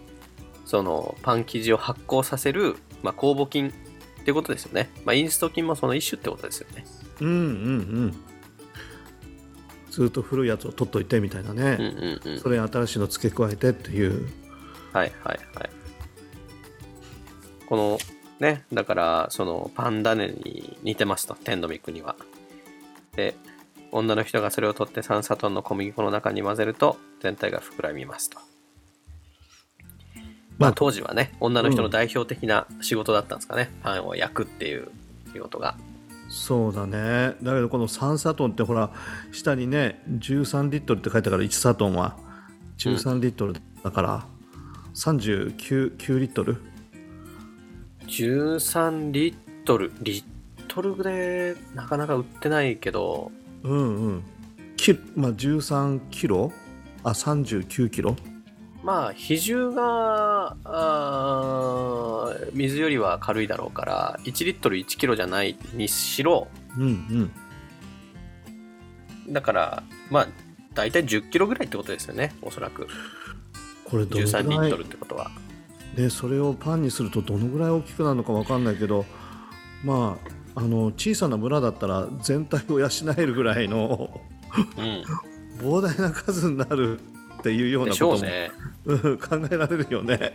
[0.67, 4.91] そのパン生地を発酵させる、まあ、酵母菌ってことですよね。
[5.07, 6.85] まあ、インスト菌もその一種ってことですよね。
[7.21, 7.39] うんうんう
[8.07, 8.15] ん
[9.91, 12.41] ずっと古いやつを取っといてみたいなね、うんうんうん。
[12.41, 14.29] それに新しいの付け加えてっていう
[14.93, 15.71] はいはいはい。
[17.67, 17.99] この
[18.41, 22.17] ね、だからそのパンダネに似てますと、天の御国は。
[23.17, 23.35] で、
[23.93, 28.39] 女の人がそれを取って3砂糖の小麦粉の中に混ぜると全体が膨らみますと。
[30.59, 33.71] まあ当時はね、女の人の代表的な仕事だったんですかね。
[33.83, 34.91] パンを焼くっていう
[35.33, 35.77] 仕事が。
[36.29, 38.91] そうだねだけどこの3サトンってほら
[39.31, 42.17] 下にね13リットルって書いてあるから1サトンは
[42.79, 44.27] 13リットルだから、
[44.95, 46.57] 39 9リットル
[48.07, 49.93] 13リットル。
[50.03, 50.25] リッ
[50.69, 54.23] トルでなかなか売ってないけど、うんうん。
[54.77, 56.53] きまあ13キロ？
[57.03, 58.17] あ39キロ？
[58.83, 66.49] まあ比重があー水よりは軽いだろうから1リットル1キロじゃないにしろ。
[66.77, 66.89] うんう
[69.31, 69.33] ん。
[69.33, 70.29] だからまあ
[70.75, 72.87] 大体10キロぐらいってことですよねおそらく。
[73.85, 75.31] これどの13リットぐらいルってことは
[75.95, 79.05] でそれをパンにするとどのぐらい大きくなるのかわかんないけど
[79.85, 80.19] ま
[80.55, 84.21] ああの小さな村だったら全体を養えるぐらいの
[85.59, 87.01] う膨大な数になる
[87.39, 88.51] っていうようなことも、ね
[88.85, 90.33] うん考えられるよね。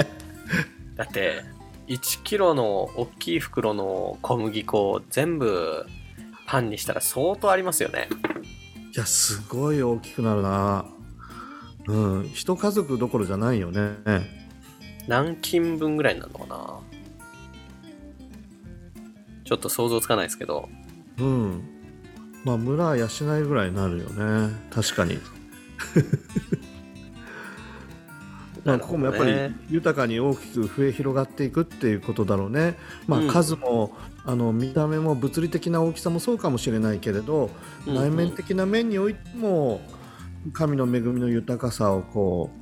[0.96, 1.44] だって
[1.88, 5.86] 1キロの大きい袋の小麦粉を全部
[6.46, 8.10] パンにしたら相当ありますよね
[8.96, 10.86] いやすごい大きくなるな。
[11.88, 14.39] うん、一家族どころじゃないよね。
[15.08, 16.80] 何斤分ぐらいになるのかな？
[19.44, 20.70] ちょっと想像つかないですけど
[21.18, 21.64] うん。
[22.44, 24.56] まあ村養えるぐらいになるよね。
[24.70, 25.18] 確かに。
[28.64, 29.32] まあここもやっぱり
[29.70, 32.78] 豊かに大きく増え広がっていくっていうことだろうね。
[33.08, 37.50] まあうん数も、あの見た目も物理的な大きさもそうかもしれないけれど、
[37.88, 39.82] うんうん内面的な面においても
[40.54, 42.60] 神の恵みの豊かさをこう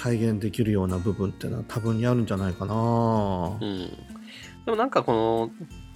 [0.00, 2.74] 体現できるような部分っていうのは多分にあるんじゃないかな。
[2.74, 3.88] うん、
[4.64, 5.50] でもなんかこの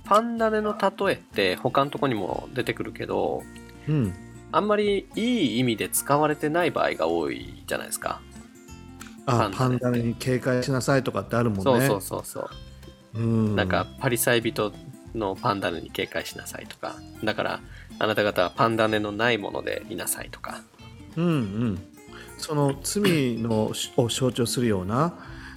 [0.04, 3.42] パンダネの例えって他のとこにも出てくるけど
[3.88, 4.12] うん。
[4.52, 8.20] あんまりいい意味で使われてない場合が多いじゃないですか、
[9.26, 11.88] パンダネあパンダネに警戒しなさいとかってあるもんね。
[11.88, 12.50] そうそうそう
[13.14, 14.72] そう、うん、なんかパリサイ人
[15.12, 16.94] のパンダネに警戒しなさいとか。
[17.24, 17.60] だから
[17.98, 20.60] あなた方はパンダネのないものでいなさいとか。
[21.16, 21.78] うんうん、
[22.38, 25.14] その罪のを象徴するような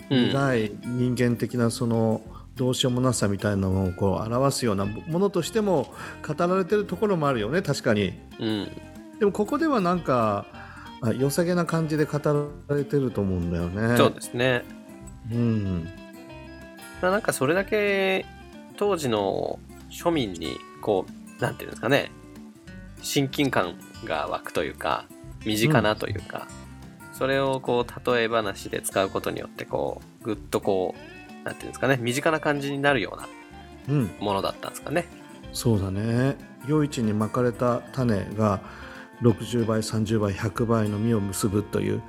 [0.09, 0.29] うん。
[0.29, 2.21] 苦い人間的なその
[2.55, 5.93] どうしようもなさみたいなのをこう表すようなものとしても
[6.25, 8.13] 語られてるところもあるよね確かに。
[8.39, 8.71] うん。
[9.19, 10.45] でもここではなんか
[11.01, 12.19] あ良さげな感じで語
[12.69, 13.97] られてると思うんだよね。
[13.97, 14.63] そうですね。
[15.31, 15.87] うん。
[17.01, 18.25] まあなんかそれだけ
[18.77, 19.59] 当時の
[19.91, 21.05] 庶民にこ
[21.39, 22.11] うなんていうんですかね。
[23.01, 25.05] 親近感が湧くというか
[25.45, 26.47] 身近なというか、
[27.17, 30.95] それをこう例え話で使うことによってこうぐっとこ
[31.41, 33.27] うなんていうんですかね身近な感じになるような
[33.89, 34.11] うん。
[34.19, 35.05] ものだったんですかね。
[35.53, 36.35] そうだね。
[36.67, 38.61] 余市にまかれた種が
[39.21, 41.99] 60倍30倍100倍の実を結ぶという、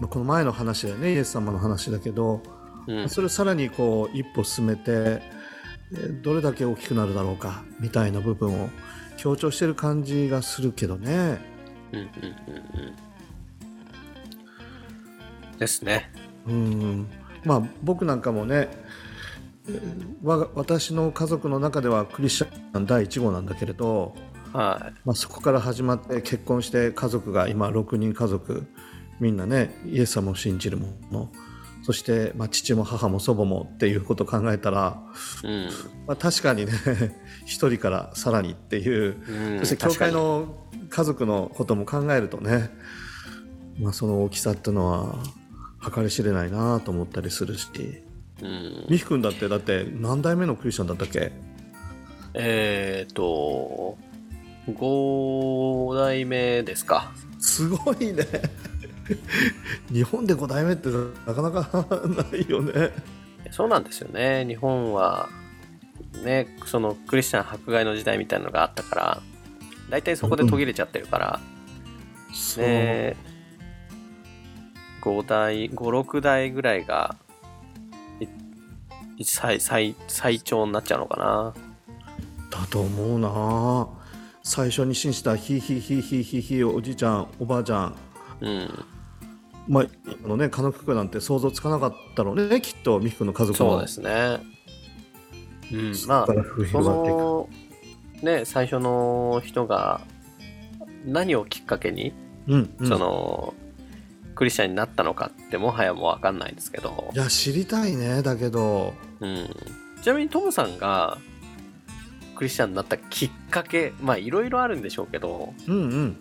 [0.00, 1.12] まあ、この前の話だよね。
[1.12, 2.42] イエス様の話だけど、
[2.86, 3.08] うん。
[3.08, 5.22] それをさらにこう一歩進めて
[5.92, 8.68] えーどれだけ大きくなるだろうかみたいな部分を
[9.16, 11.38] 強調してる感じがするけどね。
[11.92, 12.06] うんうん
[12.48, 13.09] うんうん
[15.60, 16.10] ですね。
[16.48, 17.06] うん。
[17.44, 18.68] まあ僕なんかもね
[19.68, 24.14] えー我が私の家族の中ではクリスチャン第1号なんだけれど、
[24.52, 28.66] はまあ、そこから始まって結婚して家族が今6人家族
[29.20, 31.30] みんなねイエス様を信じるもの
[31.82, 35.02] そして、まあ、父も母も祖母もっていうことを考えたら、
[35.42, 35.68] いうん。
[36.06, 36.72] まあ、確かにね
[37.46, 40.56] 一人からさらにっていう、うんそして教会の
[40.90, 42.70] 家族のことも考えるとね、
[43.78, 45.18] まあ、その大きさっていうのは
[45.94, 47.68] 計り知れないなと思ったりするし。
[47.74, 48.02] に
[48.42, 48.86] うん。
[48.88, 51.32] 美樹君だってだって何代目のクリスチャンだったっけ？
[52.34, 53.98] えっ、と
[54.68, 57.12] 5代目ですか。
[57.38, 58.26] すごいね。
[59.92, 60.88] 日本で5代目って
[61.26, 62.90] なかなかないよね。
[63.50, 64.44] そうなんですよね。
[64.46, 65.28] 日本は
[66.24, 69.22] ねそのクリスチャン迫害の時代みたいなのがあったから
[69.88, 71.40] 大体そこで途切れちゃってるから、
[72.32, 73.16] そう、ね
[75.00, 77.16] 5代56代ぐらいが
[79.16, 81.54] い最最最長になっちゃうのかな。
[82.50, 83.88] だと思うな。
[84.42, 87.96] 最初に信じたヒーヒーヒーヒーヒーヒーおじいちゃんおばあちゃん。
[88.40, 88.84] うん。
[89.68, 89.86] まあ
[90.24, 93.72] あのね家族なんて想像つかなかったろうねきっと美福の家族も。
[93.72, 94.40] そうですね。
[95.72, 96.26] うん、まあ
[96.72, 97.48] その
[98.22, 100.00] ね最初の人が
[101.04, 102.14] 何をきっかけに、
[102.48, 102.88] うん、うん。
[102.88, 103.54] その
[104.40, 107.10] クリスチャンになったのかってもはやもう分かんないんですけど。
[107.12, 108.94] い、や知りたいねだけど。
[109.20, 109.46] うん、
[110.00, 111.18] ちなみにトムさんが
[112.36, 115.52] クリスチャンになったきっかけまあいろいろあるんでしょうけど。
[115.68, 116.16] うんうん。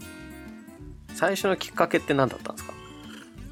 [1.15, 2.74] 最初のきっかけって何だったんですか？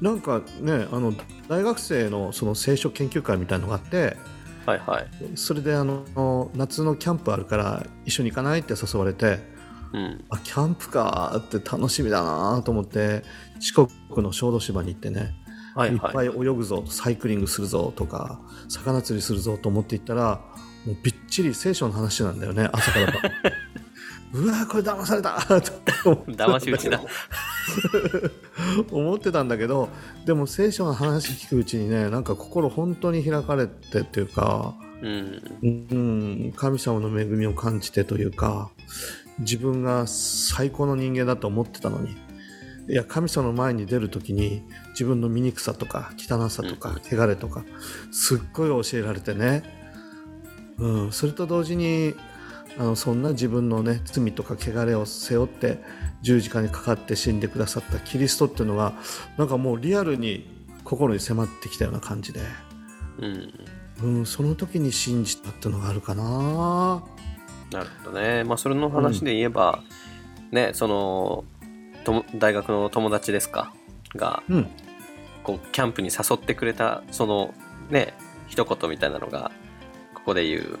[0.02, 1.14] なんかねあの
[1.48, 4.18] 大学生のその聖書研究会みたいのがあって。
[4.66, 9.56] はいはい、それであの夏のキャンプあるから一緒に行かないって誘われて。
[9.90, 13.22] うん、あキャンプかーって楽しみだなーと思って
[13.60, 15.34] 四国の小豆島に行ってね、
[15.74, 15.96] はいい。
[15.96, 20.40] っぱはいい泳ぐぞサイクリングするぞとか魚釣りするぞと思って行ったら
[20.86, 23.14] もうびっちり聖書の話なんだよね朝から晩。
[24.30, 25.40] うわーこれ騙された！
[25.40, 27.00] と騙し討ちだ。
[28.90, 29.88] 思ってたんだけど
[30.26, 35.42] でも聖書の話聞くうちにねなんか心本当に開かれてっていうか、うん。
[35.62, 38.70] うん、神様の恵みを感じてというか
[39.38, 42.16] 自分が最高の人間だと思ってたのに
[42.88, 47.64] いや神様の前に出る時に自分の醜さとか汚さとかうん汚れとか
[48.10, 49.62] すっごい教えられてね、
[50.78, 52.14] うん、それと同時に
[52.78, 55.82] あのそんな自分のね罪とか汚れを背負って
[56.22, 58.94] 十字架にかかって死んでくださったキリストっていうのが
[59.36, 62.40] なんかもうリアルに心に迫ってきたような感じで、
[63.18, 63.52] うん
[64.02, 67.02] うん、その時に信じたっていうのがあるかな。
[67.70, 68.44] なるほどね。
[68.44, 69.82] まあ、それの話で言えば、
[70.52, 71.44] ね、その、
[72.04, 73.72] とも大学の友達ですか？
[74.14, 74.68] が、うん。
[75.42, 77.54] こう、キャンプに誘ってくれた、その、
[77.90, 78.14] ね、
[78.46, 79.50] 一言みたいなのが、
[80.14, 80.78] ここで言う、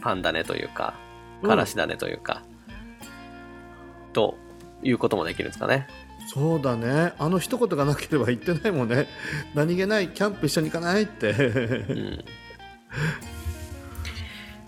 [0.00, 0.94] パンだねというか、
[1.42, 1.48] うん。
[1.48, 2.42] からしだねというか、
[4.12, 4.36] と
[4.82, 5.86] いうこともできるんですかね？
[6.30, 7.14] そうだね。
[7.18, 9.06] あの一言がなければ言ってないもんね。
[9.54, 11.30] 何気ないキャンプ一緒に行かないって。
[11.32, 12.24] うん。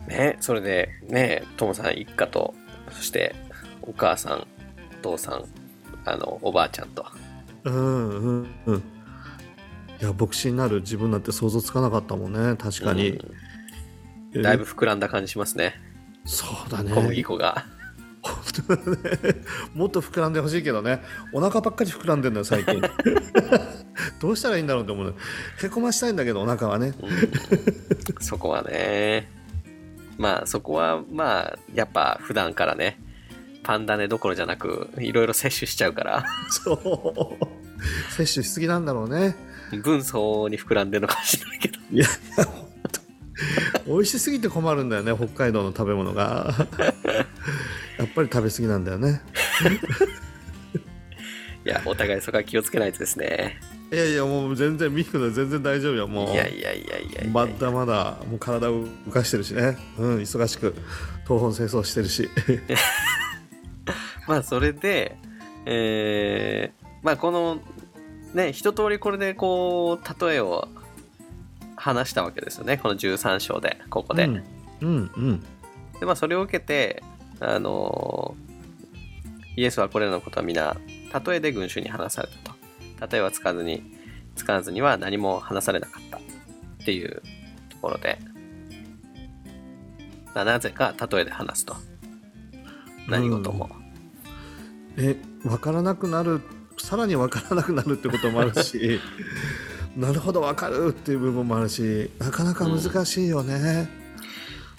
[0.07, 2.55] ね、それで、ね、トモさん一家と、
[2.91, 3.35] そして、
[3.83, 4.47] お母さん、
[5.01, 5.45] お父さん、
[6.05, 7.07] あの、おばあちゃんと、
[7.65, 8.77] うんうんうん。
[8.77, 8.83] い
[10.05, 12.57] や牧師になる自分なんて想像つかなかったもんね。
[12.57, 13.21] 確かに、
[14.33, 14.43] うん。
[14.43, 15.75] だいぶ膨らんだ感じしますね。
[16.25, 16.93] そうだね。
[16.93, 17.67] 小麦粉が。
[18.23, 18.37] 本
[18.67, 19.35] 当だね。
[19.75, 21.03] もっと膨らんでほしいけどね。
[21.33, 22.81] お腹ばっかり膨らんでんだよ最近。
[24.21, 25.15] どうしたらいいんだろうって思う
[25.63, 26.93] へこましたいんだけどお腹はね。
[27.01, 28.23] うん。
[28.23, 29.31] そこはね。
[30.19, 33.01] まあそこはまあやっぱ普段からね、
[33.63, 37.45] パンダネどころじゃなく、いろいろ摂取しちゃうから、そう。
[38.11, 39.37] 摂取しすぎなんだろうね。
[39.83, 41.79] 分相応に膨らんでるのかもしれないけど。
[41.93, 42.07] いや
[43.87, 46.55] 美味しすぎて困るんだよね北海道の食べ物が。
[47.99, 49.23] やっぱり食べ過ぎなんだよね。
[51.65, 53.61] いや、お互いそこは気をつけないとですね。
[53.93, 56.33] いやいやもう全然ミックで全然大丈夫よもう。
[56.33, 59.77] いやいやいやいやいやまだまだもう体を動かしてるしね。
[59.99, 60.75] うん忙しく
[61.25, 62.31] 東本清掃してるし
[64.31, 65.17] まあそれで、
[65.67, 67.59] えーまあこの
[68.33, 70.69] ね一通りこれでこう例えを
[71.75, 72.77] 話したわけですよね。
[72.77, 74.45] この13章でここで、うん
[74.83, 75.41] うんうん。
[75.99, 77.03] でまあそれを受けて
[77.41, 78.37] あの
[79.57, 80.77] イエスはこれらのことは皆
[81.27, 83.11] 例えで群衆に話されたと。
[83.13, 83.83] 例えはつかずに
[84.37, 86.19] 使わずには何も話されなかった。
[86.19, 86.21] っ
[86.85, 87.21] ていう
[87.69, 88.19] ところで。
[90.35, 91.75] まあなぜか例えで話すと。
[93.09, 93.69] 何事も、
[95.01, 96.43] え分からなくなる
[96.77, 99.01] さらに分からなくなるってこともあるし
[99.97, 103.89] なるほど分かるっていう部分もあるしなかなか難しいよね、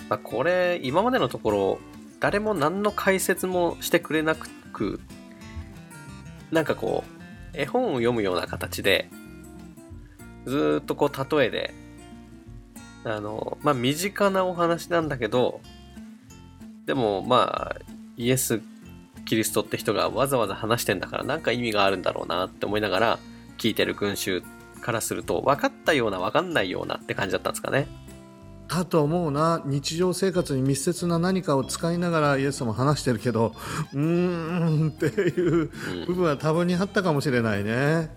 [0.09, 1.79] まあ、これ今までのところ
[2.19, 4.99] 誰も何の解説もしてくれなく
[6.51, 9.09] なんかこう絵本を読むような形で
[10.45, 11.73] ずーっとこう例えで
[13.03, 15.61] あのまあ身近なお話なんだけど
[16.85, 17.81] でもまあ
[18.17, 18.61] イエス・
[19.25, 23.19] キリストって人がわざわざ話してんだからなんか意味があるんだろうなって思いながら
[23.57, 24.43] 聞いてる群衆
[24.81, 27.87] からすると分かったような分かんないようなって感じだったんですかね。
[28.67, 29.61] だと思うな。
[29.65, 33.53] 日常生活に密接な何かを使いながらイエス様話してるけど
[33.93, 35.69] うーんっていう
[36.07, 38.09] 部分は多分にあったかもしれないね。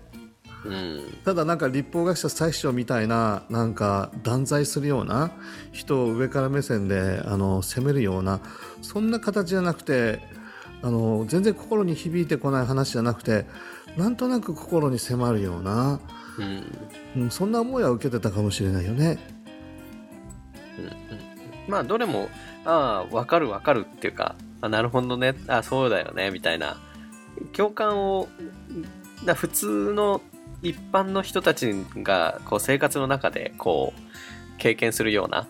[0.65, 1.01] うん。
[1.25, 5.33] ただなんか立法学者最初みたいななんか断罪するような
[5.73, 8.41] 人を上から目線であの責めるような
[8.81, 10.21] そんな形じゃなくて
[10.85, 13.47] あの全然心に響いてこない話じゃなくて
[13.97, 15.99] なんとなく心に迫るような、
[17.17, 17.23] うん。
[17.23, 19.19] うん、そんな思いは受けてたかもしれないよね。
[20.79, 21.25] うんうん
[21.67, 22.29] まあどれも
[22.67, 25.35] ああ分かる分かるっていうかあなるほどね。
[25.49, 26.77] あそうだよねみたいな。
[27.55, 28.29] 共感を
[29.25, 30.21] だ普通の
[30.61, 34.01] 一般の人たちがこう生活の中でこう
[34.59, 35.49] 経験するような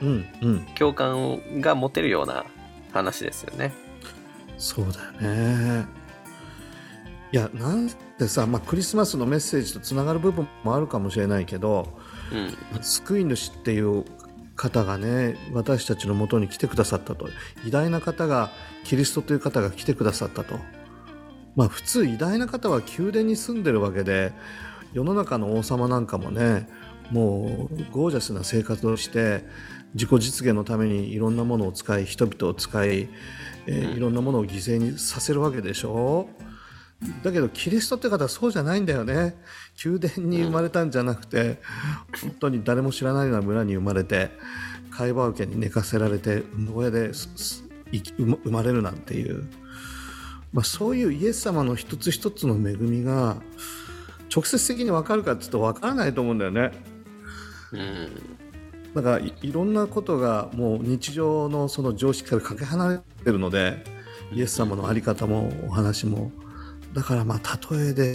[0.00, 0.66] うんうん。
[0.74, 2.44] 共感が持てるような
[2.92, 3.85] 話ですよね。
[4.58, 5.86] そうだよね。
[7.32, 11.98] いやなんでさ、まあ、クリスマスのメッセージとつながる部分もあるかもしれないけど
[12.32, 12.82] うん。
[12.82, 14.04] 救い主っていう
[14.54, 17.28] 方がね私たちのもとに来てくださったと。
[17.66, 18.50] 偉大な方が
[18.84, 20.58] キリストという方が来てくださったと。
[21.56, 24.32] まあ普通偉大な方は宮殿に住んでるわけで
[24.92, 26.68] 世の中の王様なんかもね
[27.10, 29.44] もうゴージャスな生活をして
[29.96, 33.08] 自己実現のためにいろんなものを使い人々を使い、
[33.66, 33.96] えーうん。
[33.96, 36.28] いろんなものを犠牲にさせるわけでしょ
[37.22, 39.36] だけどキリストって方はそうじゃないんだよね。
[39.84, 41.58] 宮殿に生まれたんじゃなくて
[42.22, 44.30] 本当に誰も知らないような村に生まれて
[44.90, 49.46] 貝羽桶に寝かせられて産声で生まれるなんていう、
[50.52, 53.36] まあ、そういうイエス様の一つ一つの恵みが
[54.34, 56.72] 直接的に分かるかっていうと分からないと思うんだよね。
[57.72, 58.45] うん
[58.96, 63.84] だからいいろんなことがもう日常のその常識からかけ離れてるので
[64.32, 66.32] イエス様の在り方もお話も
[66.94, 68.14] だからまあ例えで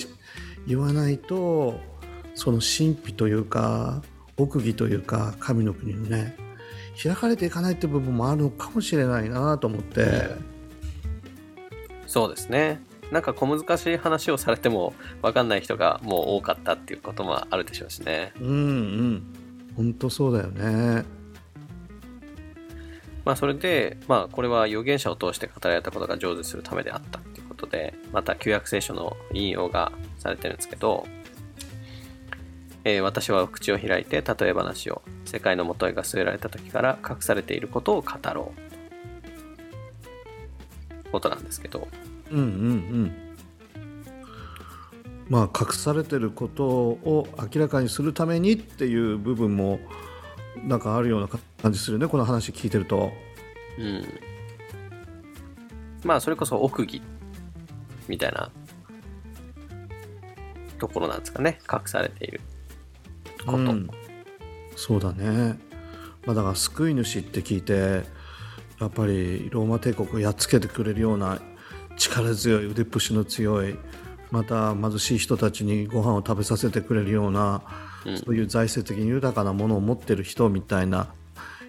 [0.65, 1.79] 言わないと
[2.33, 4.01] その神秘というか
[4.37, 6.35] 奥義というか神の国にね
[7.01, 10.29] 開かれていかないって部分もあるのかもしれないなと思って
[12.07, 12.81] そうですね。
[13.11, 18.33] なんか小難しい話をされても分かんない人がもう多かったっていうこともあるでしょうしね。
[18.39, 19.23] うんうん
[19.81, 21.03] 本当そうだよね。
[23.25, 31.05] まあそれで、まあこれは預言者を通して語られたことが成就するためであったっていうことで、また旧約聖書の引用がされてるんですけど、
[32.83, 38.61] えー私は口を開いて例え話を世界のもとへが据えられた時から隠されていることを語ろう。
[41.11, 41.87] ことなんですけど、
[42.31, 43.30] うんうんうん
[45.31, 49.79] まあ隠されてることを明らかにするためにっていう部分も
[50.67, 51.29] なんかあるような
[51.61, 53.13] 感じするねこの話聞いてると
[53.79, 54.03] うん。
[56.03, 57.01] まあそれこそ奥義
[58.09, 58.51] みたいな
[60.77, 61.59] ところなんですかね。
[61.71, 62.41] 隠されている
[63.45, 63.57] こと。
[63.57, 63.89] うん
[64.75, 65.59] そうだね、
[66.25, 68.03] まあ、だから救い主って聞いて
[68.79, 71.39] やっぱりローマ帝国をやっつけてくれるような
[71.97, 73.77] 力強い腕っぷしの強い
[74.31, 77.61] また貧しい人たちにご飯を食べさせてくれるような、
[78.05, 81.13] うんそういう財政的に豊かなものを持ってる人みたいな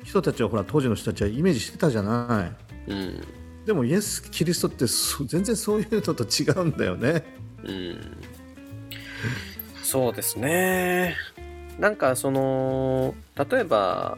[0.02, 2.54] 人たちをほら当時の人たちはイメージしてたじゃな
[2.88, 3.20] いうん。
[3.66, 7.22] でもイエス・キリストってそ全然そういうのと違うんだよね
[7.64, 8.00] うん。
[9.82, 11.16] そうですね。
[11.78, 14.16] なんかその、例えば、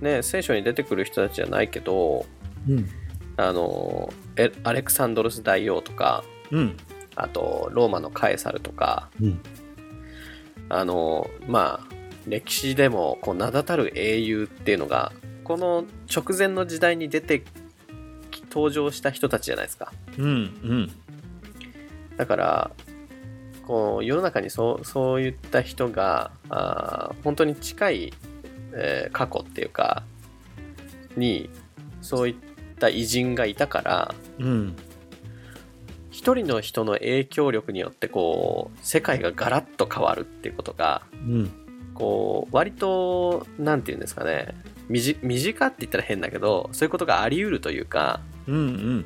[0.00, 2.24] ね、聖書に出てくる人たちじゃないけど、
[2.66, 2.88] うん
[3.36, 6.76] あの、エアレクサンドロス大王とか、うん
[7.16, 9.40] あと、ローマのカエサルとか、うん。
[10.68, 11.94] あの、まあ、
[12.26, 15.12] 歴史でもこう名だたる英雄っていうのが、
[15.44, 15.84] この
[16.14, 17.42] 直前の時代に出て
[18.30, 19.92] き登場した人たちじゃないですか。
[20.18, 20.90] うんうん。
[22.16, 22.70] だから、
[23.66, 28.12] こう世の中にそうそういった人があー本当に近い、
[28.74, 30.02] えー過去っていうか
[31.16, 31.48] に
[32.00, 32.34] そういっ
[32.78, 34.76] た偉人がいたからうん
[36.12, 41.50] 一人の人の影響力によってこう世界がガラッと変わるっていうことがうん。
[41.94, 44.54] こう割となんて言うんですかね。
[44.88, 49.04] 身近って言ったら変だけどそういうことがあり得るというかうんうん。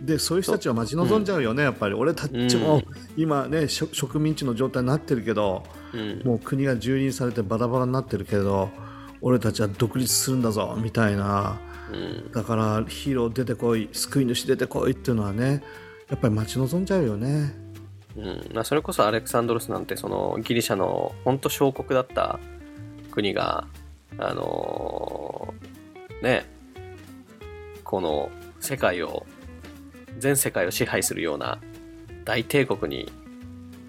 [0.00, 1.94] でそういう人たちは待ち望んじゃうよね、やっぱり。
[1.94, 2.84] 俺たちもうん。
[3.16, 6.22] 今ね、しょ植民地の状態になってるけどうん。
[6.24, 8.70] もう国が蹂躙されてバラバラになってるけど
[9.20, 11.58] 俺たちは独立するんだぞみたいな
[11.92, 12.32] うん。
[12.32, 15.62] だからヒーロー出てこい救い主出てこいっていうのはね
[16.08, 17.54] やっぱり待ち望んじゃうよね。
[18.16, 18.50] うん。
[18.52, 22.38] まあ、それこそアレクサンドロスなんてそのギリシャの本当小国だった
[23.10, 23.66] 国が
[24.18, 26.44] あのーね
[27.84, 28.30] この
[28.60, 29.26] 世界を
[30.18, 31.58] 全世界を支配するような
[32.24, 33.10] 大帝国に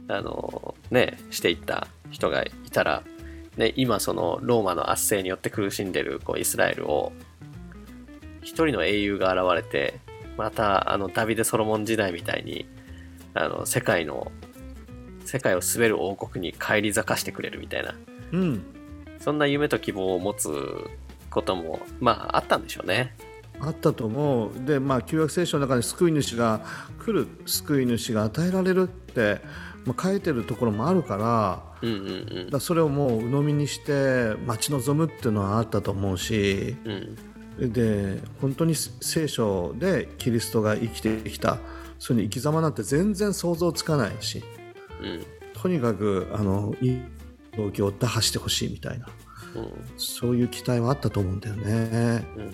[0.07, 3.03] あのーねしていった人がいたら、
[3.57, 7.11] ね、今そのローマの圧政によって苦しんでるこうイスラエルを
[8.41, 9.99] 一人の英雄が現れて
[10.37, 12.65] またあのダビデ・ソロモン時代みたいに
[13.33, 14.31] あの世界の
[15.25, 17.95] 世界を滑る王国に返り咲かしてくれるみたいな。
[18.33, 18.63] うん。
[19.19, 20.49] そんな夢と希望を持つ
[21.29, 23.15] こともまああったんでしょうね。
[23.59, 24.65] あったと思う。
[24.65, 26.61] でまあ旧約聖書の中に救い主が
[26.99, 29.39] 来る救い主が与えられるって、
[29.85, 41.59] まあ、書いてるところもあるからうんうんだからそれをもう鵜呑みにして待ち望むっていうのはあったと思うしうんうんで本当に聖書でキリストが生きてきた
[41.99, 44.43] その生き様なんて全然想像つかないし
[45.01, 45.25] うん。
[45.53, 47.01] とにかくあのいい
[47.55, 49.07] 状況を打破してほしいみたいな
[49.55, 49.71] うん。
[49.97, 52.25] そういう期待はあったと思うんだよね。
[52.37, 52.51] うん。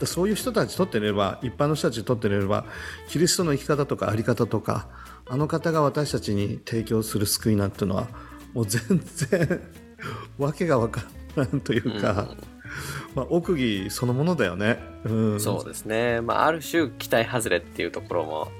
[0.00, 2.64] だそういう人たちにとってみれば一般の人たちにとってみれば
[3.08, 4.88] キリストの生き方とかあり方とか
[5.28, 8.08] あの方が私たちに提供する救いなんていうのは
[8.52, 8.80] もう全
[9.28, 9.60] 然
[10.38, 11.04] わけが分か
[11.36, 12.34] らんというか、
[13.14, 14.78] まあ、奥義そのものだよね。
[15.04, 18.52] うん、そうですね、まあ、ある種期待外れっていうところも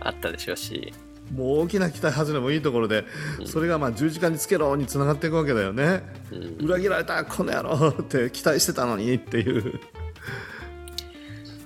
[0.00, 0.92] あったでしょうし、
[1.34, 3.04] もう大きな期待外れもいいところで、
[3.44, 6.02] それがまあ十字架につけろにつながっていくわけだよね。
[6.32, 9.80] うん裏切られたこの野郎って期待してたのにっていう。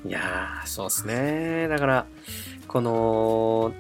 [0.07, 2.07] いやーそうですねだから
[2.69, 3.73] この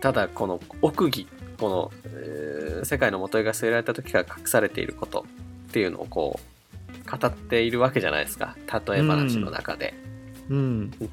[0.00, 5.24] ただこの奥義この、えー世界の元絵が据えられた時から隠されていること
[5.68, 6.53] っていうのをこう
[7.10, 8.56] 語っているわけじゃないですか。
[8.86, 9.94] 例え話の中で、
[10.48, 11.06] うん、例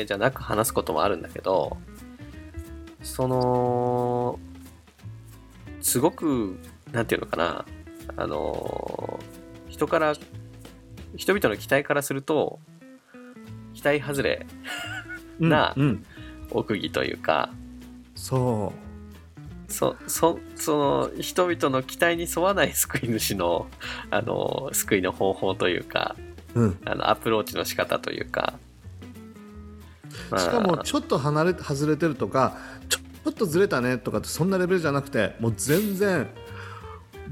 [0.00, 1.76] えじゃなく話すこともあるんだけど
[3.02, 4.38] その
[5.80, 6.58] すごく
[6.92, 7.64] なんていうのかな。
[8.16, 9.18] あの
[9.68, 10.14] 人から
[11.16, 12.58] 人々の期待からすると
[13.74, 14.46] 期待外れ
[15.38, 15.82] なうん。
[15.82, 16.06] うん。
[16.50, 17.50] 奥義というか
[18.14, 18.72] そ
[19.72, 23.66] そそその人々の期待に沿わない救い主の
[24.10, 26.14] あの救いの方法というか
[26.54, 28.54] う、うん、あのアプローチの仕方というか、
[30.30, 32.56] まあしかもちょっと離れ外れてるとか
[32.88, 36.28] ちょちょっとずれたねとかってそんなレベルじゃなくてもう全然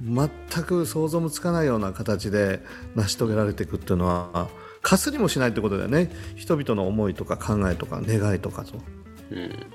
[0.03, 0.29] 全
[0.65, 2.63] く想像もつかないような形で
[2.95, 4.49] 成し遂げられていくっていうのは
[4.83, 6.11] かすりもしないってことだよね。
[6.37, 8.79] 人々の思いとか考えとか願いとかと。
[9.31, 9.67] うん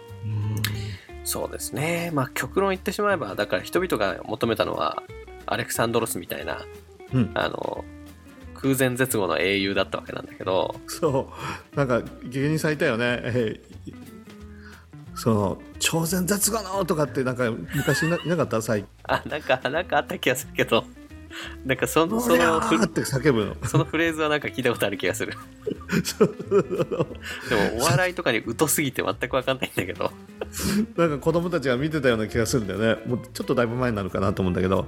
[1.26, 2.12] そうですね。
[2.14, 5.04] まあ極論言ってしまえば、だから人々が求めたのは、
[5.46, 6.62] アレクサンドロスみたいな、
[7.12, 7.84] うん、あの、
[8.54, 11.34] 空前絶後の英雄だったわけなんだけど、そ
[11.74, 11.76] う。
[11.76, 13.96] なんか芸人さんいたよね、えー
[15.18, 18.62] その超前絶後のとかってなんか昔いないなかった？
[18.62, 18.90] 最近。
[19.04, 20.84] あ、なんか、なんかあった気がするけど、
[21.66, 25.34] なんかその、そそのって叫ぶのそのフレーズはなんか聞いたことある気がする。
[27.50, 30.12] でも、お笑いとかに疎すぎて全くわかんないんだけど、
[30.96, 34.88] なんか子供たちが見てたような気がするんだよねもうちょっとだいぶ前になるかなと思うんだけど、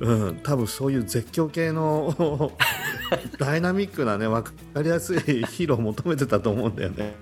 [0.00, 2.52] うん、多分そういう絶叫系の
[3.38, 7.14] ダイナミックなね分かりやすいヒーローを求めてたと思うんだよね。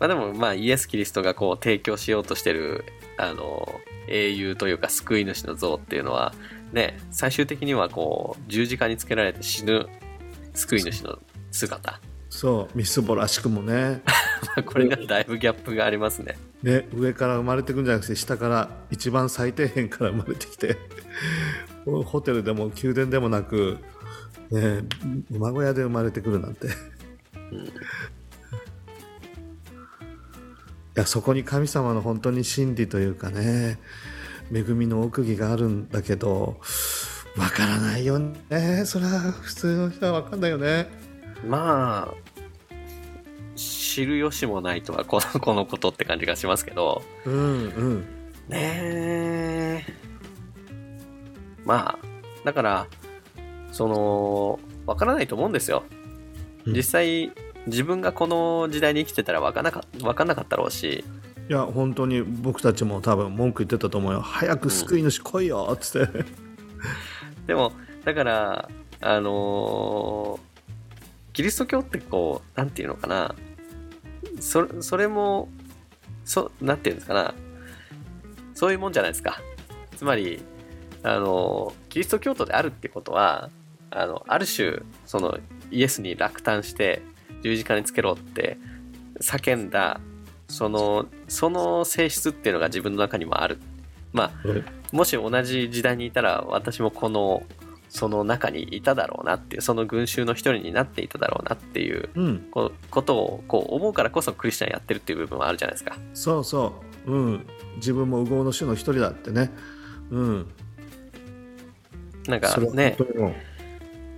[0.00, 2.84] まあでも、まあイエス・キリストがこう提供しようとしてる、
[3.18, 6.34] あの、英雄というか救い主の像っていうのは、
[6.72, 9.86] ね、最終的にはこう、十字架につけられて死ぬ
[10.54, 11.18] 救い主の
[11.50, 12.00] 姿。
[12.32, 14.00] そうみすぼらしくもね
[14.64, 16.38] これがだいぶギャップがありますね。
[16.62, 20.78] ね上から生まれてくんじゃなくて下から一番最底辺から生まれてきて
[21.84, 23.76] ホテルでも宮殿でもなく、
[24.50, 24.82] ね、
[25.30, 26.68] 馬小屋で生まれてくるなんて。
[26.68, 26.70] い
[30.94, 33.78] やそこに神様の本当に真理というかね
[34.50, 36.60] 恵みの奥義があるんだけど
[37.36, 38.84] わからないよね。
[38.84, 40.88] それは普通の人はわかんないよね。
[41.46, 42.14] まあ、
[43.56, 48.00] 知る由もないとはこのこのことって感じがしますけど、うんうん。
[48.48, 49.84] ねえ。
[51.64, 52.06] まあ、
[52.44, 52.86] だから、
[53.70, 55.84] その、わからないと思うんですよ。
[56.66, 56.74] うん。
[56.74, 57.32] 実際、
[57.66, 61.04] 自分がこの時代に生きてたらわかんなかわかんなかったろうし、
[61.52, 64.22] いや本当に僕たちも多分文句言ってたと思うよ。
[64.22, 66.24] 早く救い主来いよっつって、
[67.46, 67.72] でも、
[68.06, 68.70] だから、
[69.02, 70.52] あのー
[71.34, 73.34] キリスト教ってこう、なんていうのかな、
[74.40, 75.50] そそれも、
[76.24, 77.34] そ、なんていうんですかな、
[78.54, 79.38] そういうもんじゃないですか。
[79.94, 80.42] つまり、
[81.02, 83.50] あのキリスト教徒であるってことは、
[83.90, 85.38] あの、ある種、その、
[85.70, 87.02] イエスに落胆して、
[87.42, 88.56] 十字架につけろって
[89.20, 90.00] 叫んだ、
[90.48, 93.58] その、その性質っていうのが自分の中にもある。
[94.12, 94.32] まあ、
[94.94, 97.44] もし同じ時代にいたら私もこの
[97.88, 102.38] その中にいただろうなっていうその群衆の一人になっていただろうなっていううん。
[102.50, 105.96] こことをこう思うからこそクリスチャンやってるっていう部分はあるじゃないですか。
[106.14, 106.74] そうそ
[107.06, 109.50] う、うん、自分も右往の種の一人だってね、
[110.10, 110.50] うん、
[112.26, 112.96] なんかね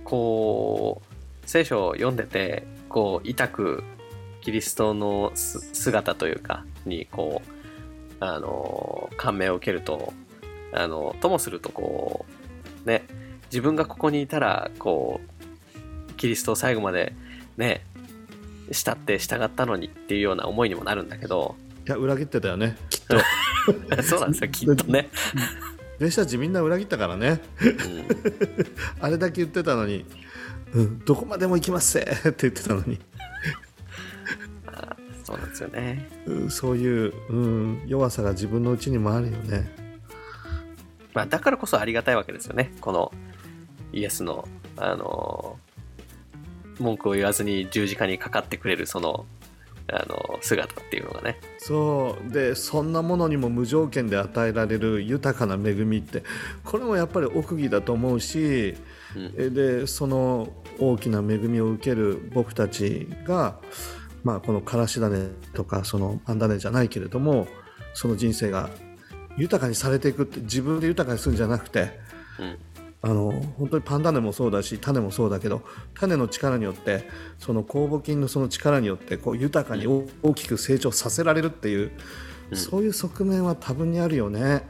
[0.05, 3.83] こう聖書を読んでてこう痛く
[4.45, 7.41] キリストのす姿というかにこ
[8.21, 10.13] うあの感銘を受けると
[10.71, 12.27] あのともするとこ
[12.85, 13.07] うね
[13.45, 15.19] 自分がここにいたらこ
[16.09, 17.15] うキリストを最後まで
[17.57, 17.83] ね
[18.71, 21.55] 慕って従ったのにっていうような思いにもなるんだけど
[21.87, 22.77] いや裏切ってたよね。
[22.89, 23.17] きっと。
[24.03, 25.09] そうなんですよ きっとね、
[25.97, 27.41] 弟子たちみんな裏切ったからね。
[27.61, 28.05] うん。
[29.01, 30.05] あれだけ言ってたのに、
[30.73, 32.99] うん、どこまでも行きますせって言ってたのに
[35.25, 36.07] そうなんですよね。
[36.27, 39.85] うんそういう、うん、弱さが自分のうちにもあるよね
[41.15, 42.73] まあ、だからこそありがたいわけですよね。
[42.81, 43.11] この
[43.93, 45.57] イエスの、あの
[46.77, 49.25] 文句を言わずに十字架にかかってくれるその、
[49.87, 51.39] あの姿っていうのがね。
[51.57, 56.23] そうでそんなものにも無条件で与えられる豊かな恵みって
[56.63, 58.75] これもやっぱり奥義だと思うし
[59.15, 59.33] うん。
[59.37, 60.49] えでその
[60.79, 63.57] 大きな恵みを受ける僕たちが、
[64.25, 67.47] まあ、このからし種とかそのパン種じゃないけれども
[67.93, 68.69] その人生が
[69.37, 71.91] 豊かにされていくって自分で豊かにするんじゃなくて
[72.39, 72.57] うん。
[73.01, 75.61] あの本当にパン種もそうだし種もそうだけど
[75.93, 77.07] 種の力によって
[77.37, 81.91] その酵母菌のその力によってこう豊かに大大きく成長させられるっていう、うん
[82.53, 84.61] そういう側面は多分にあるよね。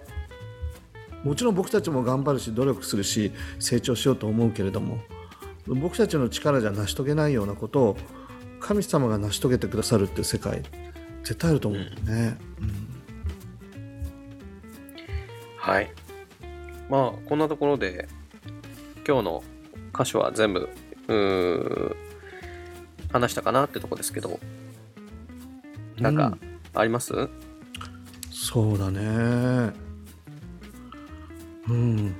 [1.25, 4.99] もちろん僕たちも頑張るし努力するし成長しようと思うけれども
[5.67, 7.97] 僕たちの力じゃ成し遂げないようなことを
[8.59, 10.63] 神様が成し遂げてくださるっていう世界
[11.23, 12.37] 絶対あると思うよね。
[15.57, 15.91] はい。
[16.89, 18.07] まあ、こんなところで、
[19.07, 19.43] 今日の
[19.97, 20.69] 箇所は全部、
[23.11, 24.39] 話したかなってとこですけど、
[25.97, 26.37] なんか、
[26.75, 27.13] あります、
[28.31, 29.73] そうだね。
[31.67, 32.15] うん。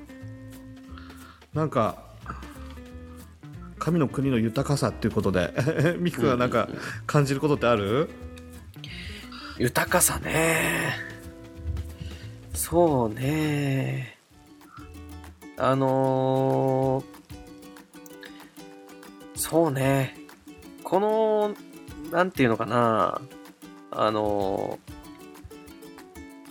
[1.54, 2.05] なんか
[3.86, 5.54] 神の国の豊かさっていうことで
[6.02, 6.68] ミクがなんか
[7.06, 8.10] 感じることってある、
[9.60, 10.96] 豊かさね。
[12.56, 14.18] そうね。
[15.58, 20.18] あのーそうね。
[20.84, 21.54] この、
[22.12, 23.22] なんていうのかな。
[23.92, 24.92] あのー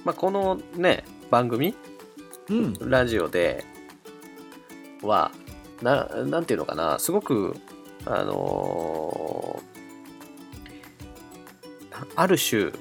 [0.05, 1.74] まあ、このね、番組？
[2.49, 3.64] うんラジオで
[5.03, 5.32] は、
[5.82, 7.56] ななんていうのかな、すごく、
[8.06, 9.74] あのー
[12.16, 12.72] ある種、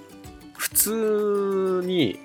[0.58, 2.20] 普通に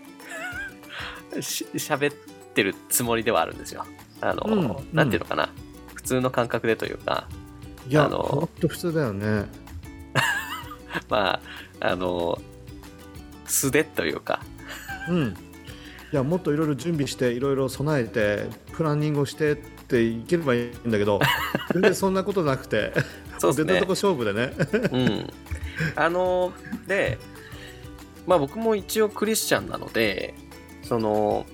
[1.41, 2.15] し喋っ
[2.55, 3.85] てるつもりではあるんですよ。
[4.21, 5.51] あのーうんなんていうのかな、
[5.95, 7.29] 普通の感覚でというか、
[7.89, 9.47] いやあのほんと普通だよね。
[11.09, 11.41] まあ、
[11.81, 12.41] あのー
[13.47, 14.41] 素でというか、
[15.09, 15.35] うん。
[16.13, 19.57] いやもっといろいろ準備していろいろ備えてプランニングをしてっ
[19.89, 21.19] ていければいいんだけど
[21.73, 22.93] 全然そんなことなくて
[23.39, 23.75] そうですね。
[23.75, 23.93] 出たとこ。
[23.93, 24.53] 勝負でね。
[24.93, 25.31] うん、
[25.97, 26.53] あの
[26.87, 27.19] で
[28.27, 30.35] まあ僕も一応クリスチャンなので
[30.83, 31.47] その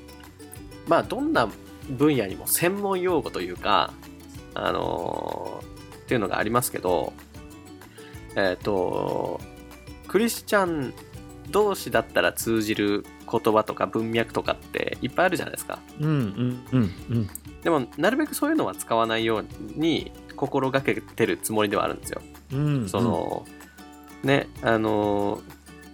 [0.89, 1.49] まあどんな
[1.89, 3.93] 分野にも専門用語というか
[4.55, 5.63] あの
[6.05, 7.13] っていうのがありますけど
[8.37, 9.41] えっ、と
[10.09, 10.93] クリスチャン
[11.51, 15.79] 同士だったら通じる言葉とか文脈とかっていっぱいあるじゃないですか。
[16.01, 17.29] うんうんうんうん
[17.65, 22.23] でもなるべくそういうのは使わないように心がけてるつもりではあるんですよ。
[22.53, 23.47] うんその、
[24.23, 25.41] ね、あの、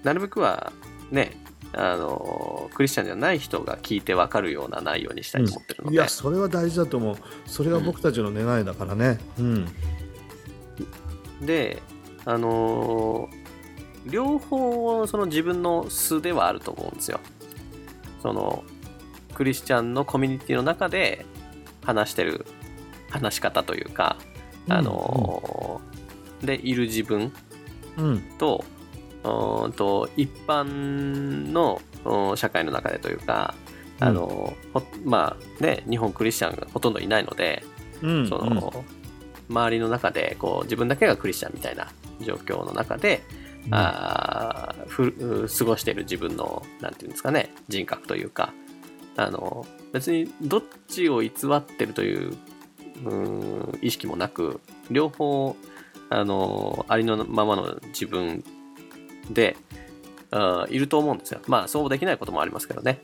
[0.02, 0.72] なるべくは
[1.10, 1.40] ね、
[1.72, 7.16] あの、クリスチャンじゃない人が聞いて分かるような内容にしたいと思ってるので、いやそれは大事だと思う。
[7.46, 9.18] それが僕たちの願いだからね。
[9.38, 9.66] うん。
[11.40, 11.80] で、
[12.24, 13.28] あの、
[14.06, 17.20] 両方その自分の素ではあると思うんですよ。
[18.22, 18.64] その、
[19.34, 21.24] クリスチャンのコミュニティの中で
[21.90, 22.46] 話してる
[23.10, 24.16] 話し方というか、
[24.68, 25.80] あの、
[26.42, 27.32] でいる自分
[27.98, 28.20] うん。
[28.38, 28.64] と
[29.24, 30.64] うーんと一般
[31.52, 33.54] のうん社会の中でというか
[33.98, 37.62] あの、ほまあね日本クリスチャンがほとんどいないので、
[38.02, 38.84] うんその
[39.50, 41.88] 周りの中でこう自分だけがクリスチャンみたいな
[42.20, 43.22] 状況の中で、
[43.66, 43.74] うん。
[43.74, 48.52] あーふ過ごしている自分のなんていうんですかね人格というか
[49.16, 52.36] あの別にどっちを偽ってるという
[53.06, 54.60] う意識もなく
[54.90, 55.56] 両方
[56.10, 58.44] あのありのままの自分
[59.30, 59.56] で
[60.30, 61.40] あーいると思うんですよ。
[61.46, 63.00] まあそうできないこともありますけどね。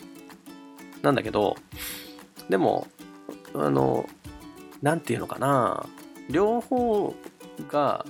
[1.03, 1.57] なんだけど
[2.49, 2.87] でも
[3.55, 4.09] あの
[4.83, 5.87] なんていうのかな。
[6.29, 7.15] 両方
[7.69, 8.05] が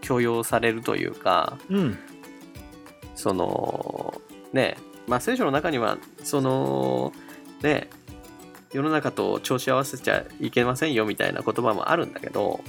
[0.00, 1.98] 許容されるというかうん。
[3.14, 4.20] その
[4.52, 4.76] ね
[5.06, 7.12] まあ聖書の中にはその
[7.66, 7.88] ね
[8.72, 12.60] 世の中と調子合わせちゃいけませんよみたいな言葉もあるんだけど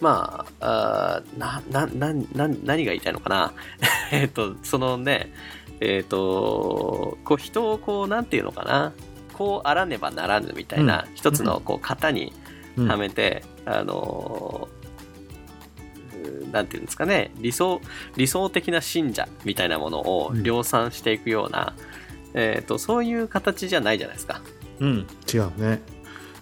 [0.00, 3.52] まああーなななな何が言いたいのかな？
[4.10, 5.32] えっとそのね
[5.80, 8.92] えっ、とこう人をこうなんていうのかな？
[9.32, 11.14] こうあらねばならぬみたいな、うん。
[11.14, 12.32] 一つのこう型に
[12.76, 12.88] うん。
[12.88, 17.30] はめて、あのーなんていうんですかね？
[17.38, 17.80] 理想
[18.16, 20.42] 理想的な信者みたいなものをうん。
[20.42, 21.74] 量産していくような、
[22.34, 24.40] えー、とそういう形じゃないじゃないですか。
[24.80, 25.82] うん違うね。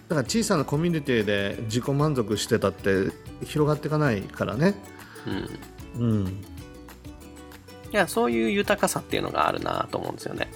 [0.09, 3.11] だから小さなコミュニティで自己満足してたって
[3.45, 4.75] 広がっていかないからね。
[5.97, 6.03] うん。
[6.03, 6.27] うん。
[6.27, 6.31] い
[7.91, 10.49] やそういう豊かさっていうのがあるなと思うんですよね。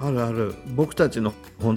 [0.00, 0.54] あるある。
[0.74, 1.32] 僕たちの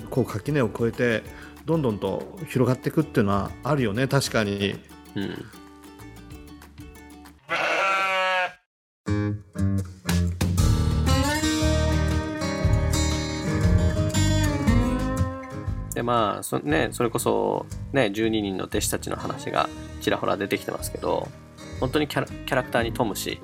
[0.09, 1.23] こう垣根を越えて
[1.65, 4.75] どんどんと広がっていくっていうのはあるよね確かに。
[5.15, 5.45] うん
[16.01, 19.69] でまあそ,、ね、それこそ、ね、12人の弟子たちの話が
[20.01, 21.27] ちらほら出てきてますけど
[21.79, 23.39] 本当にキャラキャラクターに富むし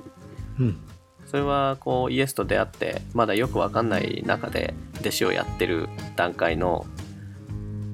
[0.58, 0.80] うん。
[1.24, 6.86] それはこうイエスと出会ってまだよくわかんない中で弟子をやってる段階の、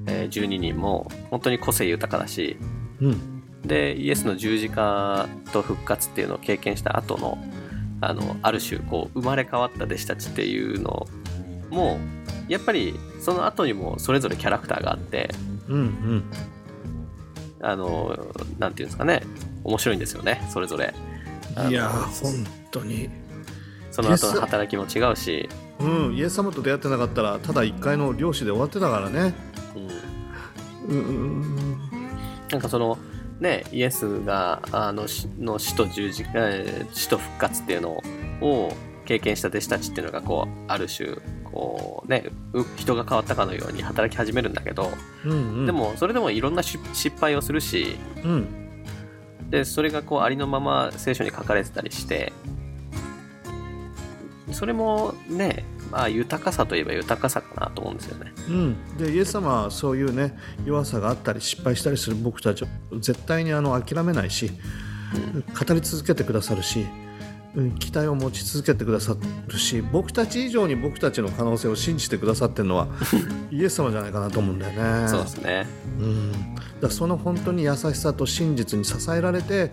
[0.07, 2.57] えー12人も本当に個性豊かだし
[3.01, 3.61] うん。
[3.61, 7.37] でイエスの十字架と復活っていうのを経験した後の
[8.01, 11.07] あのある種こう生まれ変わった弟子たちっていうの
[11.69, 11.99] も
[12.47, 15.29] やっぱりその後にもそれぞれキャラクターがあって
[15.67, 16.23] うんうん。
[17.61, 18.15] あの
[18.59, 19.23] なんていうんですかね。
[19.63, 20.45] 面白いんですよね。
[20.51, 20.93] それぞれ。
[21.69, 23.09] いや本当に。
[23.89, 29.33] その後の働きも違うし、うんイエス様と出会ってなかったらただ一回の漁師で終わってたからね。
[30.87, 31.05] うん、うん。
[31.07, 31.79] うん
[32.51, 32.97] なんかその
[33.39, 36.25] ねイエスがあの死の死と十字
[36.93, 38.03] 死と復活っていうの
[38.41, 38.71] を
[39.05, 41.17] 経験した弟子たちっていうのがこうある種
[41.55, 44.91] こうねう人が変わったかのように働き始めるんだけど、
[45.23, 45.65] うんうん。
[45.65, 48.47] でもそれでもいろんなし失敗をするしうん。
[49.49, 52.33] でそれがこうありのまま聖書に書かれてたりして
[54.51, 58.33] それもねまあ豊かさといえば豊かさかなと思うんですよね。
[58.49, 62.67] うん、でイエス様はそういうね弱さがあったり失敗したりする僕たちを
[62.99, 64.51] 絶対にあの諦めないし
[65.67, 67.04] 語り続けてくださるし、うん、
[67.79, 69.15] 期待を持ち続けてくださ
[69.47, 72.87] るし僕たち以上に僕たちの可能性を信じてくださってるのは
[73.51, 75.07] イエス様じゃないかなと思うんだよね。
[75.07, 75.67] そうですね。
[75.99, 76.31] うん、
[76.81, 79.71] だその本当に優しさと真実に支えられて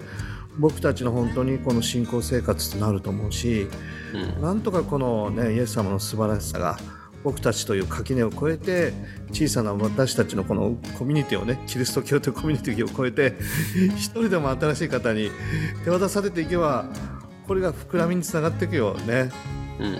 [0.58, 3.68] 僕たちの本当にこの信仰生活となると思うし
[4.14, 6.78] うんなんとかこの、ね、イエス様の素晴らしさが
[7.24, 8.92] 僕たちという垣根を越えて
[9.32, 13.36] 小さな私たちのこのコミュニティをねキリスト教というコミュニティを越えて
[13.96, 15.30] 一人でも新しい方に
[15.84, 16.86] 手渡されていけば
[17.46, 19.30] これが膨らみにつながっていくよね
[19.78, 19.96] うんうんう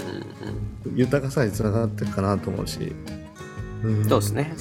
[0.90, 2.93] ん豊かさにつながっていくかなと思うし、
[3.82, 4.55] うんそうですね。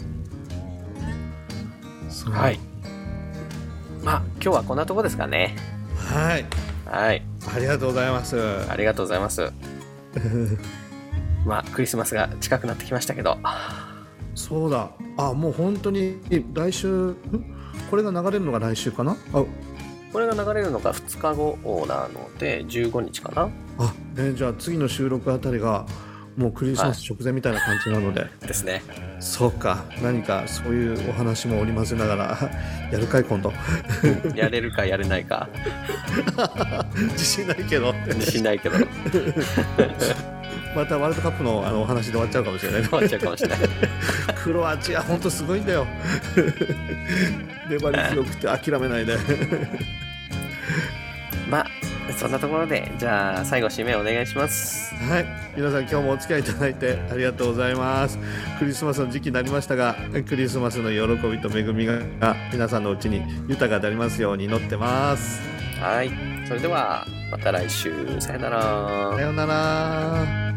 [2.25, 2.59] はい。
[4.03, 5.55] まあ今日はこんなとこですかね。
[5.95, 6.45] はい
[6.85, 7.23] はい。
[7.53, 8.37] ありがとうございます
[8.69, 9.51] ありがとうございます。
[11.45, 13.37] まあクリスマスが近くなってきましたけど。
[14.35, 16.19] そうだあもう本当に
[16.53, 17.15] 来週ん？
[17.89, 19.17] これが流れるのが来週かな？
[19.33, 19.43] あ
[20.11, 23.49] これが流れるのが2日後なので15日かな。
[23.77, 25.85] あ、ね、じゃあ次の収録あたりが
[26.37, 28.81] もうクリスマス直前みたいな感じなので、ですね。
[29.19, 29.85] そうか。
[30.01, 32.51] 何かそういうお話も織り交ぜながら
[32.91, 33.53] やるかい今度。
[34.35, 35.49] やれるかやれないか。
[37.11, 37.93] 自信ないけど。
[38.07, 38.77] 自信ないけど
[40.75, 42.83] またワールドカップのあのお話で終わっちゃうかもしれない。
[42.83, 43.59] 終わっちゃうかもしれない。
[44.43, 45.85] クロアチア本当すごいんだよ。
[47.69, 49.17] 粘り強くて諦めないで。
[51.49, 51.65] まあ
[52.17, 54.93] そんなところでじゃあ最後締めお願いします。
[54.95, 55.25] はい。
[55.55, 58.17] 皆さん今日もお付き合いいただいてありがとうございます。
[58.59, 59.95] クリスマスの時期になりましたが
[60.27, 61.99] クリスマスの喜びと恵みが
[62.51, 66.11] 皆さんのうちに豊かでありますように祈ってますはい。
[66.47, 69.21] それではまた来週さよならさ。
[69.21, 70.53] よなら